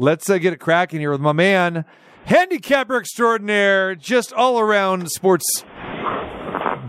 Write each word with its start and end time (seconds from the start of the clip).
let's 0.00 0.30
uh, 0.30 0.38
get 0.38 0.52
it 0.54 0.56
cracking 0.58 0.98
here 0.98 1.10
with 1.10 1.20
my 1.20 1.32
man, 1.32 1.84
handicapper 2.24 2.96
extraordinaire, 2.96 3.94
just 3.94 4.32
all 4.32 4.58
around 4.58 5.10
sports 5.10 5.62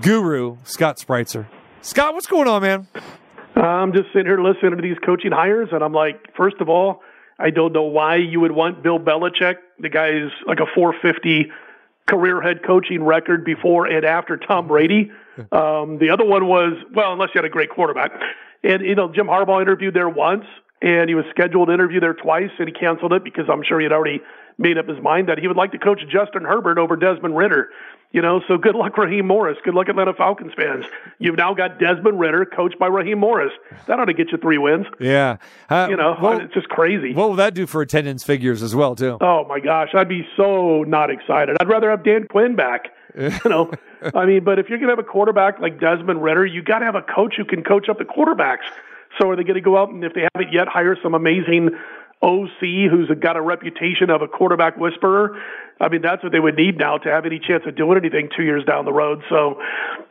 guru, 0.01 0.57
Scott 0.63 0.97
Spreitzer. 0.97 1.45
Scott, 1.81 2.13
what's 2.13 2.27
going 2.27 2.47
on, 2.47 2.61
man? 2.61 2.87
I'm 3.55 3.91
just 3.91 4.07
sitting 4.13 4.27
here 4.27 4.41
listening 4.41 4.77
to 4.77 4.81
these 4.81 4.97
coaching 5.05 5.31
hires, 5.31 5.69
and 5.73 5.83
I'm 5.83 5.91
like, 5.91 6.33
first 6.37 6.55
of 6.61 6.69
all, 6.69 7.01
I 7.37 7.49
don't 7.49 7.73
know 7.73 7.83
why 7.83 8.15
you 8.15 8.39
would 8.39 8.53
want 8.53 8.81
Bill 8.81 8.99
Belichick. 8.99 9.55
The 9.79 9.89
guy's 9.89 10.31
like 10.47 10.59
a 10.59 10.65
450 10.73 11.51
career 12.07 12.41
head 12.41 12.63
coaching 12.65 13.03
record 13.03 13.43
before 13.43 13.87
and 13.87 14.05
after 14.05 14.37
Tom 14.37 14.67
Brady. 14.67 15.11
Um, 15.51 15.97
the 15.97 16.11
other 16.11 16.25
one 16.25 16.47
was, 16.47 16.73
well, 16.93 17.13
unless 17.13 17.29
you 17.33 17.39
had 17.39 17.45
a 17.45 17.49
great 17.49 17.71
quarterback. 17.71 18.11
And, 18.63 18.83
you 18.83 18.95
know, 18.95 19.11
Jim 19.11 19.27
Harbaugh 19.27 19.61
interviewed 19.61 19.93
there 19.93 20.09
once, 20.09 20.45
and 20.81 21.09
he 21.09 21.15
was 21.15 21.25
scheduled 21.29 21.67
to 21.67 21.73
interview 21.73 21.99
there 21.99 22.13
twice, 22.13 22.51
and 22.57 22.67
he 22.67 22.73
canceled 22.73 23.13
it 23.13 23.23
because 23.23 23.45
I'm 23.49 23.63
sure 23.63 23.79
he 23.79 23.85
had 23.85 23.93
already 23.93 24.21
made 24.57 24.77
up 24.77 24.87
his 24.87 25.01
mind 25.01 25.29
that 25.29 25.37
he 25.37 25.47
would 25.47 25.57
like 25.57 25.71
to 25.71 25.77
coach 25.77 26.01
Justin 26.09 26.43
Herbert 26.43 26.77
over 26.77 26.95
Desmond 26.95 27.35
Ridder. 27.35 27.69
You 28.13 28.21
know, 28.21 28.41
so 28.45 28.57
good 28.57 28.75
luck, 28.75 28.97
Raheem 28.97 29.25
Morris. 29.25 29.57
Good 29.63 29.73
luck, 29.73 29.87
Atlanta 29.87 30.13
Falcons 30.13 30.51
fans. 30.53 30.85
You've 31.19 31.37
now 31.37 31.53
got 31.53 31.79
Desmond 31.79 32.19
Ridder 32.19 32.45
coached 32.45 32.77
by 32.77 32.87
Raheem 32.87 33.19
Morris. 33.19 33.53
That 33.87 33.99
ought 33.99 34.05
to 34.05 34.13
get 34.13 34.31
you 34.33 34.37
three 34.37 34.57
wins. 34.57 34.85
Yeah. 34.99 35.37
Uh, 35.69 35.87
you 35.89 35.95
know, 35.95 36.17
well, 36.21 36.41
it's 36.41 36.53
just 36.53 36.67
crazy. 36.67 37.13
What 37.13 37.29
will 37.29 37.37
that 37.37 37.53
do 37.53 37.65
for 37.65 37.81
attendance 37.81 38.25
figures 38.25 38.61
as 38.63 38.75
well, 38.75 38.95
too? 38.95 39.17
Oh 39.21 39.45
my 39.47 39.61
gosh, 39.61 39.89
I'd 39.93 40.09
be 40.09 40.27
so 40.35 40.83
not 40.83 41.09
excited. 41.09 41.55
I'd 41.61 41.69
rather 41.69 41.89
have 41.89 42.03
Dan 42.03 42.27
Quinn 42.29 42.55
back. 42.55 42.89
you 43.17 43.49
know, 43.49 43.71
I 44.13 44.25
mean, 44.25 44.43
but 44.43 44.59
if 44.59 44.67
you're 44.69 44.77
going 44.77 44.89
to 44.89 44.95
have 44.95 45.05
a 45.05 45.09
quarterback 45.09 45.59
like 45.59 45.79
Desmond 45.79 46.21
Ridder, 46.21 46.45
you 46.45 46.61
got 46.61 46.79
to 46.79 46.85
have 46.85 46.95
a 46.95 47.01
coach 47.01 47.35
who 47.37 47.45
can 47.45 47.63
coach 47.63 47.87
up 47.87 47.97
the 47.97 48.05
quarterbacks. 48.05 48.65
So 49.19 49.29
are 49.29 49.35
they 49.35 49.43
going 49.43 49.55
to 49.55 49.61
go 49.61 49.77
out 49.77 49.89
and 49.89 50.03
if 50.03 50.13
they 50.13 50.27
haven't 50.33 50.53
yet 50.53 50.67
hire 50.67 50.97
some 51.01 51.13
amazing 51.13 51.71
OC 52.23 52.89
who's 52.89 53.09
got 53.19 53.35
a 53.35 53.41
reputation 53.41 54.09
of 54.09 54.21
a 54.21 54.27
quarterback 54.27 54.77
whisperer. 54.77 55.41
I 55.79 55.89
mean, 55.89 56.01
that's 56.01 56.21
what 56.21 56.31
they 56.31 56.39
would 56.39 56.55
need 56.55 56.77
now 56.77 56.97
to 56.97 57.09
have 57.09 57.25
any 57.25 57.39
chance 57.39 57.63
of 57.65 57.75
doing 57.75 57.97
anything 57.97 58.29
two 58.35 58.43
years 58.43 58.63
down 58.63 58.85
the 58.85 58.93
road. 58.93 59.23
So, 59.29 59.59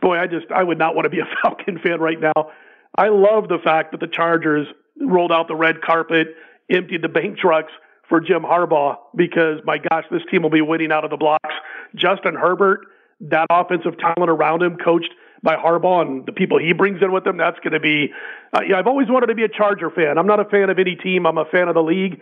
boy, 0.02 0.18
I 0.18 0.26
just, 0.26 0.50
I 0.50 0.62
would 0.62 0.78
not 0.78 0.96
want 0.96 1.06
to 1.06 1.10
be 1.10 1.20
a 1.20 1.28
Falcon 1.42 1.78
fan 1.78 2.00
right 2.00 2.18
now. 2.20 2.50
I 2.96 3.08
love 3.08 3.48
the 3.48 3.58
fact 3.62 3.92
that 3.92 4.00
the 4.00 4.08
Chargers 4.08 4.66
rolled 5.00 5.30
out 5.30 5.46
the 5.46 5.54
red 5.54 5.80
carpet, 5.82 6.28
emptied 6.68 7.02
the 7.02 7.08
bank 7.08 7.38
trucks 7.38 7.72
for 8.08 8.20
Jim 8.20 8.42
Harbaugh 8.42 8.96
because, 9.14 9.60
my 9.64 9.78
gosh, 9.78 10.04
this 10.10 10.22
team 10.30 10.42
will 10.42 10.50
be 10.50 10.60
winning 10.60 10.90
out 10.90 11.04
of 11.04 11.10
the 11.10 11.16
blocks. 11.16 11.54
Justin 11.94 12.34
Herbert, 12.34 12.80
that 13.20 13.46
offensive 13.50 13.96
talent 13.98 14.30
around 14.30 14.62
him, 14.62 14.76
coached 14.84 15.10
by 15.42 15.56
Harbaugh 15.56 16.02
and 16.02 16.26
the 16.26 16.32
people 16.32 16.58
he 16.58 16.72
brings 16.72 17.02
in 17.02 17.12
with 17.12 17.26
him, 17.26 17.36
that's 17.36 17.58
going 17.60 17.72
to 17.72 17.80
be. 17.80 18.12
Uh, 18.52 18.60
yeah, 18.68 18.78
I've 18.78 18.86
always 18.86 19.08
wanted 19.08 19.26
to 19.26 19.34
be 19.34 19.44
a 19.44 19.48
Charger 19.48 19.90
fan. 19.90 20.18
I'm 20.18 20.26
not 20.26 20.40
a 20.40 20.44
fan 20.44 20.70
of 20.70 20.78
any 20.78 20.96
team. 20.96 21.26
I'm 21.26 21.38
a 21.38 21.44
fan 21.46 21.68
of 21.68 21.74
the 21.74 21.82
league. 21.82 22.20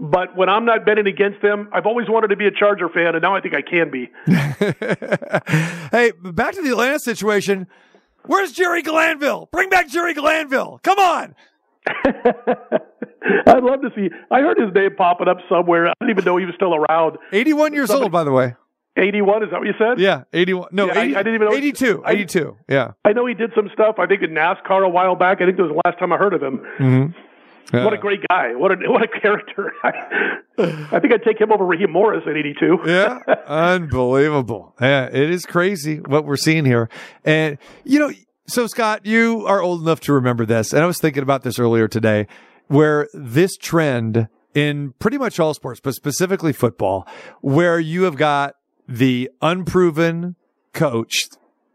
But 0.00 0.36
when 0.36 0.48
I'm 0.48 0.64
not 0.64 0.84
betting 0.84 1.06
against 1.06 1.42
them, 1.42 1.68
I've 1.72 1.86
always 1.86 2.08
wanted 2.08 2.28
to 2.28 2.36
be 2.36 2.46
a 2.46 2.50
Charger 2.50 2.88
fan, 2.88 3.14
and 3.14 3.22
now 3.22 3.34
I 3.36 3.40
think 3.40 3.54
I 3.54 3.62
can 3.62 3.90
be. 3.90 4.10
hey, 5.92 6.12
back 6.32 6.54
to 6.54 6.62
the 6.62 6.70
Atlanta 6.70 6.98
situation. 6.98 7.66
Where's 8.24 8.52
Jerry 8.52 8.82
Glanville? 8.82 9.48
Bring 9.52 9.68
back 9.68 9.88
Jerry 9.88 10.14
Glanville. 10.14 10.80
Come 10.82 10.98
on. 10.98 11.34
I'd 13.46 13.62
love 13.62 13.80
to 13.82 13.90
see. 13.94 14.10
I 14.30 14.40
heard 14.40 14.58
his 14.58 14.74
name 14.74 14.96
popping 14.96 15.28
up 15.28 15.38
somewhere. 15.48 15.88
I 15.88 15.92
didn't 16.00 16.10
even 16.10 16.24
know 16.24 16.36
he 16.36 16.46
was 16.46 16.54
still 16.56 16.74
around. 16.74 17.18
81 17.32 17.72
years 17.74 17.88
Somebody, 17.88 18.04
old, 18.04 18.12
by 18.12 18.24
the 18.24 18.32
way. 18.32 18.54
81, 18.96 19.42
is 19.44 19.50
that 19.50 19.58
what 19.58 19.66
you 19.66 19.74
said? 19.78 19.98
Yeah, 20.00 20.24
81. 20.32 20.68
No, 20.72 20.86
yeah, 20.86 21.00
80, 21.00 21.16
I, 21.16 21.18
I, 21.18 21.22
didn't 21.22 21.34
even 21.34 21.48
know. 21.48 21.54
82. 21.54 22.04
I, 22.04 22.12
82. 22.12 22.56
Yeah. 22.68 22.92
I 23.04 23.12
know 23.12 23.26
he 23.26 23.34
did 23.34 23.52
some 23.54 23.68
stuff, 23.72 23.96
I 23.98 24.06
think, 24.06 24.22
in 24.22 24.30
NASCAR 24.30 24.84
a 24.84 24.88
while 24.88 25.16
back. 25.16 25.40
I 25.40 25.46
think 25.46 25.56
that 25.56 25.64
was 25.64 25.72
the 25.72 25.88
last 25.88 25.98
time 25.98 26.12
I 26.12 26.16
heard 26.16 26.34
of 26.34 26.42
him. 26.42 26.58
Mm-hmm. 26.78 27.76
Yeah. 27.76 27.84
What 27.84 27.94
a 27.94 27.98
great 27.98 28.20
guy. 28.28 28.54
What 28.54 28.70
a, 28.72 28.76
what 28.90 29.02
a 29.02 29.08
character. 29.08 29.72
I 29.84 31.00
think 31.00 31.12
I'd 31.12 31.24
take 31.24 31.40
him 31.40 31.50
over 31.50 31.64
Raheem 31.64 31.90
Morris 31.90 32.22
at 32.26 32.36
82. 32.36 32.78
yeah. 32.86 33.18
Unbelievable. 33.46 34.74
Yeah, 34.80 35.06
it 35.06 35.30
is 35.30 35.44
crazy 35.44 35.98
what 35.98 36.24
we're 36.24 36.36
seeing 36.36 36.64
here. 36.64 36.88
And, 37.24 37.58
you 37.84 37.98
know, 37.98 38.10
so 38.46 38.66
Scott, 38.68 39.04
you 39.04 39.44
are 39.46 39.60
old 39.60 39.82
enough 39.82 40.00
to 40.02 40.12
remember 40.12 40.46
this. 40.46 40.72
And 40.72 40.82
I 40.82 40.86
was 40.86 40.98
thinking 40.98 41.22
about 41.22 41.42
this 41.42 41.58
earlier 41.58 41.88
today 41.88 42.28
where 42.68 43.08
this 43.12 43.56
trend 43.56 44.28
in 44.54 44.94
pretty 44.98 45.18
much 45.18 45.38
all 45.38 45.52
sports, 45.52 45.80
but 45.80 45.94
specifically 45.94 46.52
football, 46.52 47.06
where 47.40 47.78
you 47.78 48.04
have 48.04 48.16
got 48.16 48.54
the 48.88 49.30
unproven 49.42 50.36
coach 50.72 51.12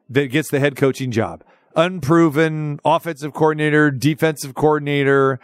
that 0.09 0.27
gets 0.27 0.49
the 0.49 0.59
head 0.59 0.75
coaching 0.75 1.11
job. 1.11 1.43
Unproven 1.75 2.79
offensive 2.83 3.33
coordinator, 3.33 3.91
defensive 3.91 4.53
coordinator, 4.53 5.39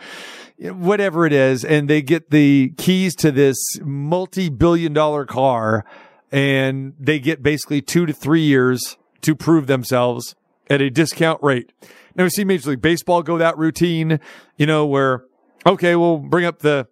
whatever 0.58 1.26
it 1.26 1.34
is. 1.34 1.64
And 1.64 1.90
they 1.90 2.02
get 2.02 2.32
the 2.32 2.74
keys 2.78 3.16
to 3.18 3.32
this 3.32 3.58
multi 3.82 4.50
billion 4.50 4.94
dollar 4.94 5.26
car 5.26 5.86
and 6.32 6.94
they 7.00 7.20
get 7.20 7.42
basically 7.42 7.82
two 7.82 8.06
to 8.06 8.14
three 8.14 8.42
years 8.42 8.98
to 9.22 9.36
prove 9.36 9.68
themselves 9.68 10.36
at 10.70 10.82
a 10.82 10.90
discount 10.90 11.42
rate. 11.42 11.72
Now 12.16 12.26
we 12.26 12.30
see 12.30 12.44
Major 12.44 12.72
League 12.72 12.82
Baseball 12.82 13.24
go 13.24 13.38
that 13.38 13.58
routine, 13.58 14.20
you 14.58 14.66
know, 14.66 14.86
where, 14.86 15.24
okay, 15.66 15.96
we'll 15.96 16.18
bring 16.18 16.46
up 16.46 16.60
the 16.60 16.88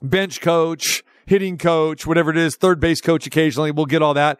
bench 0.00 0.40
coach 0.40 1.02
hitting 1.26 1.58
coach, 1.58 2.06
whatever 2.06 2.30
it 2.30 2.36
is, 2.36 2.56
third 2.56 2.80
base 2.80 3.00
coach 3.00 3.26
occasionally. 3.26 3.70
We'll 3.70 3.86
get 3.86 4.02
all 4.02 4.14
that. 4.14 4.38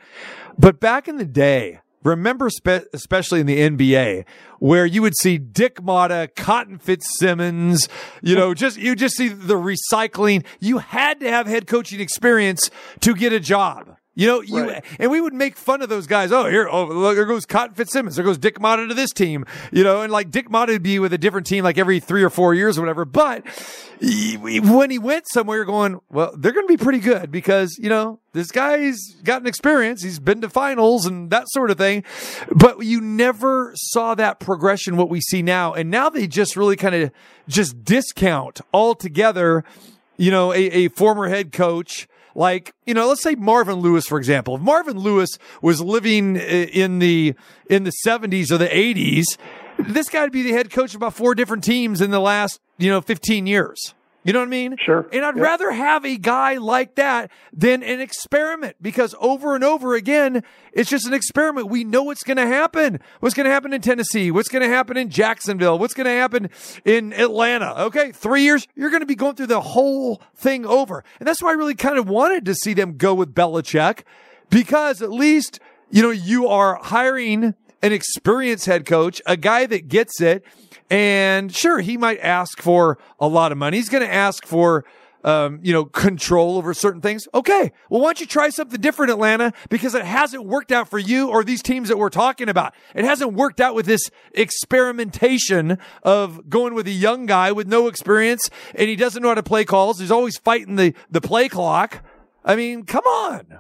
But 0.59 0.81
back 0.81 1.09
in 1.09 1.17
the 1.17 1.25
day, 1.25 1.81
remember, 2.03 2.51
spe- 2.51 2.87
especially 2.93 3.41
in 3.41 3.47
the 3.47 3.59
NBA, 3.59 4.25
where 4.59 4.87
you 4.87 5.03
would 5.03 5.17
see 5.17 5.39
Dick 5.39 5.77
Motta, 5.77 6.35
Cotton 6.35 6.79
Fitzsimmons, 6.79 7.89
you 8.23 8.35
know, 8.37 8.55
just, 8.55 8.77
you 8.77 8.95
just 8.95 9.17
see 9.17 9.29
the 9.29 9.55
recycling. 9.55 10.45
You 10.61 10.79
had 10.79 11.21
to 11.21 11.31
have 11.31 11.47
head 11.47 11.67
coaching 11.67 12.01
experience 12.01 12.71
to 13.01 13.15
get 13.15 13.33
a 13.33 13.41
job. 13.41 13.97
You 14.17 14.29
know, 14.29 14.41
you 14.43 14.69
right. 14.69 14.85
and 15.01 15.11
we 15.11 15.21
would 15.21 15.35
make 15.35 15.57
fun 15.57 15.83
of 15.83 15.89
those 15.89 16.07
guys. 16.07 16.31
Oh, 16.31 16.49
here, 16.49 16.69
oh, 16.69 16.85
look, 16.85 17.17
there 17.17 17.25
goes 17.25 17.45
Cotton 17.45 17.75
Fitzsimmons. 17.75 18.15
There 18.15 18.25
goes 18.25 18.39
Dick 18.39 18.61
Motta 18.61 18.89
to 18.89 18.95
this 18.95 19.13
team. 19.13 19.45
You 19.73 19.83
know, 19.83 20.03
and 20.03 20.13
like 20.13 20.31
Dick 20.31 20.49
Motta 20.49 20.69
would 20.69 20.85
be 20.85 21.01
with 21.01 21.13
a 21.13 21.19
different 21.19 21.49
team 21.49 21.65
like 21.65 21.79
every 21.79 21.99
three 21.99 22.23
or 22.23 22.31
four 22.31 22.55
years 22.55 22.79
or 22.79 22.83
whatever. 22.83 23.05
But 23.05 23.45
he, 24.01 24.37
when 24.37 24.91
he 24.91 24.99
went 24.99 25.27
somewhere, 25.29 25.65
going, 25.65 26.01
well, 26.11 26.33
they're 26.37 26.53
going 26.53 26.67
to 26.67 26.73
be 26.73 26.83
pretty 26.83 27.01
good 27.01 27.33
because 27.33 27.77
you 27.79 27.89
know 27.89 28.21
this 28.33 28.53
guy's 28.53 29.01
got 29.25 29.41
an 29.41 29.49
experience. 29.49 30.03
He's 30.03 30.21
been 30.21 30.41
to 30.43 30.49
finals 30.49 31.07
and 31.07 31.31
that 31.31 31.49
sort 31.49 31.73
of 31.73 31.79
thing. 31.79 32.05
But 32.55 32.85
you 32.85 33.01
never 33.01 33.73
saw 33.75 34.15
that 34.15 34.39
progression. 34.39 34.97
What 34.97 35.09
we 35.09 35.21
see 35.21 35.43
now, 35.43 35.75
and 35.75 35.91
now 35.91 36.09
they 36.09 36.29
just 36.29 36.57
really 36.57 36.77
kind 36.77 36.95
of 36.95 37.11
just 37.49 37.85
discount 37.85 38.61
altogether. 38.73 39.65
You 40.17 40.31
know, 40.31 40.53
a, 40.53 40.59
a 40.59 40.89
former 40.91 41.27
head 41.27 41.51
coach 41.51 42.07
like, 42.35 42.75
you 42.87 42.95
know, 42.95 43.09
let's 43.09 43.23
say 43.23 43.35
Marvin 43.35 43.77
Lewis, 43.77 44.07
for 44.07 44.19
example. 44.19 44.57
If 44.57 44.63
Marvin 44.63 44.99
Lewis 44.99 45.39
was 45.63 45.81
living 45.81 46.37
in 46.37 46.99
the, 46.99 47.35
in 47.71 47.85
the 47.85 47.91
seventies 47.91 48.51
or 48.51 48.59
the 48.59 48.77
eighties, 48.77 49.27
this 49.79 50.09
guy 50.09 50.23
would 50.23 50.33
be 50.33 50.43
the 50.43 50.53
head 50.53 50.71
coach 50.71 50.91
of 50.91 50.97
about 50.97 51.15
four 51.15 51.35
different 51.35 51.65
teams 51.65 52.01
in 52.01 52.11
the 52.11 52.21
last, 52.21 52.61
you 52.79 52.91
know, 52.91 53.01
15 53.01 53.47
years. 53.47 53.95
You 54.25 54.33
know 54.33 54.39
what 54.39 54.47
I 54.47 54.51
mean? 54.51 54.77
Sure. 54.79 55.07
And 55.13 55.25
I'd 55.25 55.37
yep. 55.37 55.45
rather 55.45 55.71
have 55.71 56.05
a 56.07 56.17
guy 56.17 56.55
like 56.57 56.95
that 56.95 57.31
than 57.53 57.83
an 57.83 58.01
experiment 58.01 58.77
because 58.81 59.15
over 59.21 59.55
and 59.55 59.63
over 59.63 59.95
again, 59.95 60.43
it's 60.73 60.89
just 60.89 61.07
an 61.07 61.13
experiment. 61.13 61.69
We 61.69 61.85
know 61.85 62.03
what's 62.03 62.23
going 62.23 62.39
to 62.39 62.47
happen. 62.47 63.01
What's 63.21 63.35
going 63.35 63.45
to 63.45 63.51
happen 63.51 63.75
in 63.75 63.83
Tennessee? 63.83 64.31
What's 64.31 64.49
going 64.49 64.63
to 64.63 64.69
happen 64.69 64.97
in 64.97 65.11
Jacksonville? 65.11 65.79
What's 65.79 65.93
going 65.93 66.07
to 66.07 66.11
happen 66.11 66.49
in 66.87 67.13
Atlanta? 67.13 67.75
Okay. 67.85 68.13
Three 68.13 68.43
years, 68.43 68.67
you're 68.75 68.91
going 68.91 69.03
to 69.03 69.07
be 69.07 69.15
going 69.15 69.35
through 69.35 69.49
the 69.49 69.61
whole 69.61 70.23
thing 70.35 70.65
over. 70.65 71.05
And 71.19 71.29
that's 71.29 71.43
why 71.43 71.51
I 71.51 71.55
really 71.55 71.75
kind 71.75 71.99
of 71.99 72.09
wanted 72.09 72.47
to 72.47 72.55
see 72.55 72.73
them 72.73 72.97
go 72.97 73.15
with 73.15 73.35
Belichick 73.35 74.05
because 74.49 75.03
at 75.03 75.11
least, 75.11 75.61
you 75.91 76.03
know, 76.03 76.11
you 76.11 76.49
are 76.49 76.77
hiring 76.77 77.55
an 77.85 77.93
experienced 77.93 78.65
head 78.65 78.87
coach, 78.87 79.21
a 79.27 79.37
guy 79.37 79.67
that 79.67 79.89
gets 79.89 80.21
it 80.21 80.45
and 80.91 81.55
sure, 81.55 81.81
he 81.81 81.97
might 81.97 82.19
ask 82.21 82.61
for 82.61 82.99
a 83.19 83.29
lot 83.29 83.53
of 83.53 83.59
money. 83.59 83.77
He's 83.77 83.89
going 83.89 84.03
to 84.03 84.13
ask 84.13 84.47
for, 84.47 84.85
um, 85.23 85.61
you 85.63 85.73
know, 85.73 85.85
control 85.85 86.57
over 86.57 86.75
certain 86.75 87.01
things. 87.01 87.27
Okay. 87.35 87.73
Well, 87.89 88.01
why 88.01 88.09
don't 88.09 88.21
you 88.21 88.27
try 88.27 88.51
something 88.51 88.81
different, 88.81 89.11
Atlanta? 89.11 89.53
Because 89.71 89.95
it 89.95 90.05
hasn't 90.05 90.45
worked 90.45 90.73
out 90.73 90.89
for 90.89 90.99
you 90.99 91.29
or 91.31 91.43
these 91.43 91.63
teams 91.63 91.89
that 91.89 91.97
we're 91.97 92.11
talking 92.11 92.49
about. 92.49 92.75
It 92.95 93.05
hasn't 93.05 93.33
worked 93.33 93.61
out 93.61 93.75
with 93.75 93.87
this 93.87 94.11
experimentation 94.33 95.79
of 96.03 96.49
going 96.49 96.75
with 96.75 96.87
a 96.87 96.93
young 96.93 97.27
guy 97.27 97.53
with 97.53 97.67
no 97.67 97.87
experience 97.87 98.51
and 98.75 98.89
he 98.89 98.97
doesn't 98.97 99.23
know 99.23 99.29
how 99.29 99.35
to 99.35 99.43
play 99.43 99.65
calls. 99.65 100.01
He's 100.01 100.11
always 100.11 100.37
fighting 100.37 100.77
the, 100.77 100.95
the 101.11 101.21
play 101.21 101.49
clock. 101.49 102.03
I 102.45 102.57
mean, 102.57 102.85
come 102.85 103.05
on. 103.05 103.59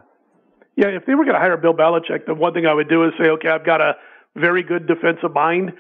Yeah, 0.76 0.88
if 0.88 1.06
they 1.06 1.14
were 1.14 1.25
going 1.25 1.34
to 1.34 1.40
hire 1.40 1.56
Bill 1.56 1.72
Belichick, 1.72 2.26
the 2.26 2.34
one 2.34 2.52
thing 2.52 2.66
I 2.66 2.75
would 2.75 2.88
do 2.88 3.04
is 3.04 3.12
say, 3.16 3.28
okay, 3.31 3.48
I've 3.48 3.64
got 3.64 3.81
a 3.81 3.94
very 4.36 4.62
good 4.62 4.86
defensive 4.86 5.32
mind 5.34 5.72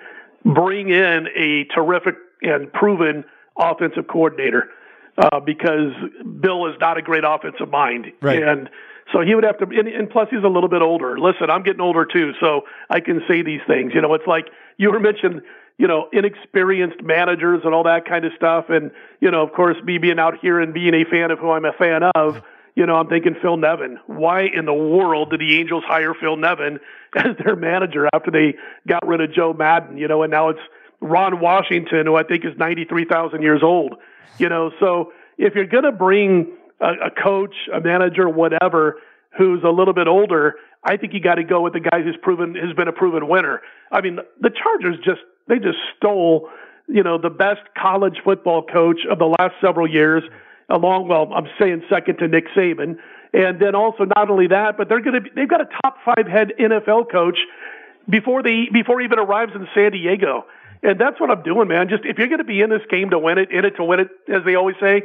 bring 0.44 0.90
in 0.90 1.26
a 1.36 1.64
terrific 1.74 2.16
and 2.42 2.72
proven 2.72 3.24
offensive 3.58 4.06
coordinator 4.08 4.70
uh, 5.16 5.40
because 5.40 5.92
Bill 6.40 6.66
is 6.66 6.74
not 6.80 6.98
a 6.98 7.02
great 7.02 7.24
offensive 7.26 7.70
mind. 7.70 8.06
Right. 8.20 8.42
And 8.42 8.68
so 9.12 9.20
he 9.20 9.34
would 9.34 9.44
have 9.44 9.58
to, 9.58 9.64
and, 9.64 9.88
and 9.88 10.10
plus 10.10 10.28
he's 10.30 10.44
a 10.44 10.48
little 10.48 10.68
bit 10.68 10.82
older. 10.82 11.18
Listen, 11.18 11.50
I'm 11.50 11.62
getting 11.62 11.80
older 11.80 12.04
too, 12.04 12.32
so 12.40 12.62
I 12.90 13.00
can 13.00 13.22
say 13.28 13.42
these 13.42 13.60
things. 13.66 13.92
You 13.94 14.02
know, 14.02 14.12
it's 14.14 14.26
like 14.26 14.46
you 14.76 14.90
were 14.90 15.00
mentioned 15.00 15.42
you 15.76 15.88
know, 15.88 16.08
inexperienced 16.12 17.02
managers 17.02 17.62
and 17.64 17.74
all 17.74 17.82
that 17.84 18.06
kind 18.06 18.24
of 18.24 18.32
stuff. 18.36 18.66
And, 18.68 18.92
you 19.20 19.30
know, 19.30 19.42
of 19.42 19.52
course, 19.52 19.76
me 19.84 19.98
being 19.98 20.18
out 20.18 20.34
here 20.40 20.60
and 20.60 20.72
being 20.72 20.94
a 20.94 21.04
fan 21.04 21.30
of 21.30 21.38
who 21.38 21.50
I'm 21.50 21.64
a 21.64 21.72
fan 21.72 22.02
of, 22.14 22.42
you 22.74 22.86
know, 22.86 22.96
I'm 22.96 23.08
thinking 23.08 23.36
Phil 23.40 23.56
Nevin. 23.56 23.98
Why 24.06 24.42
in 24.42 24.64
the 24.66 24.74
world 24.74 25.30
did 25.30 25.40
the 25.40 25.58
Angels 25.58 25.84
hire 25.86 26.14
Phil 26.14 26.36
Nevin 26.36 26.80
as 27.16 27.36
their 27.44 27.56
manager 27.56 28.08
after 28.12 28.30
they 28.30 28.54
got 28.86 29.06
rid 29.06 29.20
of 29.20 29.32
Joe 29.32 29.52
Maddon, 29.52 29.96
you 29.96 30.08
know, 30.08 30.22
and 30.22 30.30
now 30.30 30.48
it's 30.48 30.60
Ron 31.00 31.40
Washington, 31.40 32.06
who 32.06 32.16
I 32.16 32.24
think 32.24 32.44
is 32.44 32.52
93,000 32.58 33.42
years 33.42 33.62
old, 33.62 33.94
you 34.38 34.48
know, 34.48 34.70
so 34.80 35.12
if 35.38 35.54
you're 35.54 35.66
going 35.66 35.84
to 35.84 35.92
bring 35.92 36.52
a, 36.80 37.06
a 37.06 37.10
coach, 37.10 37.54
a 37.72 37.80
manager, 37.80 38.28
whatever, 38.28 39.00
who's 39.36 39.62
a 39.64 39.68
little 39.68 39.94
bit 39.94 40.08
older, 40.08 40.54
I 40.82 40.96
think 40.96 41.12
you 41.12 41.20
got 41.20 41.36
to 41.36 41.44
go 41.44 41.60
with 41.60 41.72
the 41.72 41.80
guy 41.80 42.02
who's 42.02 42.16
proven, 42.22 42.54
has 42.54 42.74
been 42.76 42.88
a 42.88 42.92
proven 42.92 43.28
winner. 43.28 43.60
I 43.90 44.00
mean, 44.00 44.18
the 44.40 44.50
Chargers 44.50 44.96
just, 45.04 45.20
they 45.48 45.58
just 45.58 45.78
stole, 45.96 46.48
you 46.88 47.02
know, 47.02 47.18
the 47.18 47.30
best 47.30 47.62
college 47.76 48.16
football 48.24 48.64
coach 48.64 49.00
of 49.10 49.18
the 49.18 49.26
last 49.38 49.54
several 49.60 49.88
years 49.88 50.22
along, 50.68 51.08
well, 51.08 51.32
I'm 51.34 51.48
saying 51.58 51.82
second 51.88 52.18
to 52.18 52.28
Nick 52.28 52.46
Saban. 52.56 52.98
And 53.32 53.58
then 53.60 53.74
also 53.74 54.04
not 54.04 54.30
only 54.30 54.46
that, 54.48 54.76
but 54.76 54.88
they're 54.88 55.00
going 55.00 55.24
to 55.24 55.30
they've 55.34 55.48
got 55.48 55.60
a 55.60 55.68
top 55.82 55.96
five 56.04 56.26
head 56.26 56.52
NFL 56.58 57.10
coach 57.10 57.38
before 58.08 58.42
they, 58.42 58.68
before 58.72 59.00
he 59.00 59.06
even 59.06 59.18
arrives 59.18 59.52
in 59.54 59.66
San 59.74 59.92
Diego. 59.92 60.44
And 60.82 61.00
that's 61.00 61.18
what 61.18 61.30
I'm 61.30 61.42
doing, 61.42 61.66
man. 61.68 61.88
Just 61.88 62.04
if 62.04 62.18
you're 62.18 62.28
going 62.28 62.38
to 62.38 62.44
be 62.44 62.60
in 62.60 62.70
this 62.70 62.82
game 62.90 63.10
to 63.10 63.18
win 63.18 63.38
it, 63.38 63.50
in 63.50 63.64
it 63.64 63.76
to 63.76 63.84
win 63.84 64.00
it, 64.00 64.08
as 64.28 64.44
they 64.44 64.54
always 64.54 64.76
say, 64.80 65.02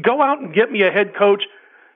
go 0.00 0.22
out 0.22 0.40
and 0.40 0.54
get 0.54 0.70
me 0.70 0.82
a 0.82 0.90
head 0.90 1.14
coach 1.16 1.42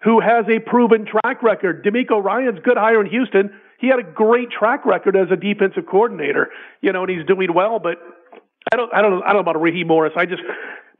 who 0.03 0.21
has 0.21 0.47
a 0.49 0.59
proven 0.59 1.07
track 1.07 1.43
record. 1.43 1.85
DeMeco 1.85 2.23
Ryans 2.23 2.59
good 2.65 2.77
hire 2.77 3.01
in 3.01 3.09
Houston. 3.09 3.53
He 3.79 3.89
had 3.89 3.99
a 3.99 4.03
great 4.03 4.51
track 4.51 4.85
record 4.85 5.17
as 5.17 5.29
a 5.31 5.37
defensive 5.37 5.87
coordinator, 5.87 6.51
you 6.83 6.93
know, 6.93 7.05
and 7.05 7.11
he's 7.11 7.27
doing 7.27 7.55
well. 7.55 7.79
But 7.79 7.99
I 8.73 8.77
don't, 8.77 8.93
I 8.93 9.01
don't, 9.01 9.23
I 9.23 9.27
don't 9.29 9.37
know 9.45 9.51
about 9.51 9.61
Raheem 9.61 9.87
Morris. 9.87 10.13
I 10.17 10.27
just, 10.27 10.43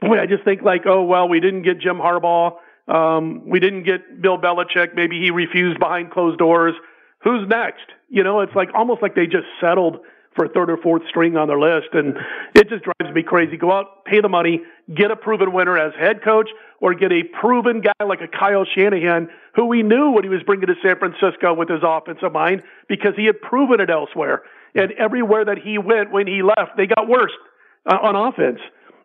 boy, 0.01 0.19
I 0.21 0.27
just 0.27 0.45
think 0.45 0.63
like, 0.63 0.83
oh 0.87 1.03
well, 1.03 1.29
we 1.29 1.41
didn't 1.41 1.63
get 1.63 1.81
Jim 1.81 1.97
Harbaugh. 1.97 2.57
Um, 2.89 3.49
we 3.49 3.61
didn't 3.61 3.85
get 3.85 4.21
Bill 4.21 4.39
Belichick. 4.39 4.95
Maybe 4.95 5.21
he 5.21 5.31
refused 5.31 5.79
behind 5.79 6.11
closed 6.11 6.39
doors. 6.39 6.75
Who's 7.23 7.47
next? 7.49 7.85
You 8.09 8.25
know, 8.25 8.41
it's 8.41 8.55
like 8.55 8.71
almost 8.75 9.03
like 9.03 9.15
they 9.15 9.27
just 9.27 9.47
settled 9.61 10.01
for 10.35 10.49
third 10.49 10.71
or 10.71 10.77
fourth 10.77 11.03
string 11.09 11.37
on 11.37 11.49
their 11.49 11.59
list. 11.59 11.89
And 11.93 12.17
it 12.55 12.69
just 12.69 12.85
drives 12.85 13.15
me 13.15 13.23
crazy. 13.23 13.57
Go 13.57 13.73
out, 13.73 14.05
pay 14.05 14.21
the 14.21 14.29
money, 14.29 14.63
get 14.95 15.11
a 15.11 15.17
proven 15.17 15.53
winner 15.53 15.77
as 15.77 15.93
head 15.99 16.23
coach, 16.23 16.49
or 16.81 16.95
get 16.95 17.13
a 17.13 17.25
proven 17.41 17.81
guy 17.81 18.05
like 18.05 18.21
a 18.21 18.29
Kyle 18.29 18.65
Shanahan, 18.65 19.29
who 19.55 19.67
we 19.67 19.83
knew 19.83 20.11
what 20.11 20.25
he 20.25 20.31
was 20.31 20.43
bringing 20.45 20.69
to 20.69 20.75
San 20.83 20.99
Francisco 20.99 21.53
with 21.55 21.69
his 21.69 21.81
offensive 21.83 22.33
mind 22.33 22.63
because 22.89 23.13
he 23.17 23.27
had 23.27 23.41
proven 23.41 23.81
it 23.81 23.91
elsewhere. 23.91 24.43
And 24.75 24.93
everywhere 24.93 25.45
that 25.45 25.59
he 25.59 25.79
went 25.79 26.13
when 26.13 26.27
he 26.27 26.43
left, 26.43 26.77
they 26.77 26.87
got 26.87 27.09
worse 27.09 27.33
uh, 27.87 27.99
on 28.01 28.15
offense. 28.15 28.61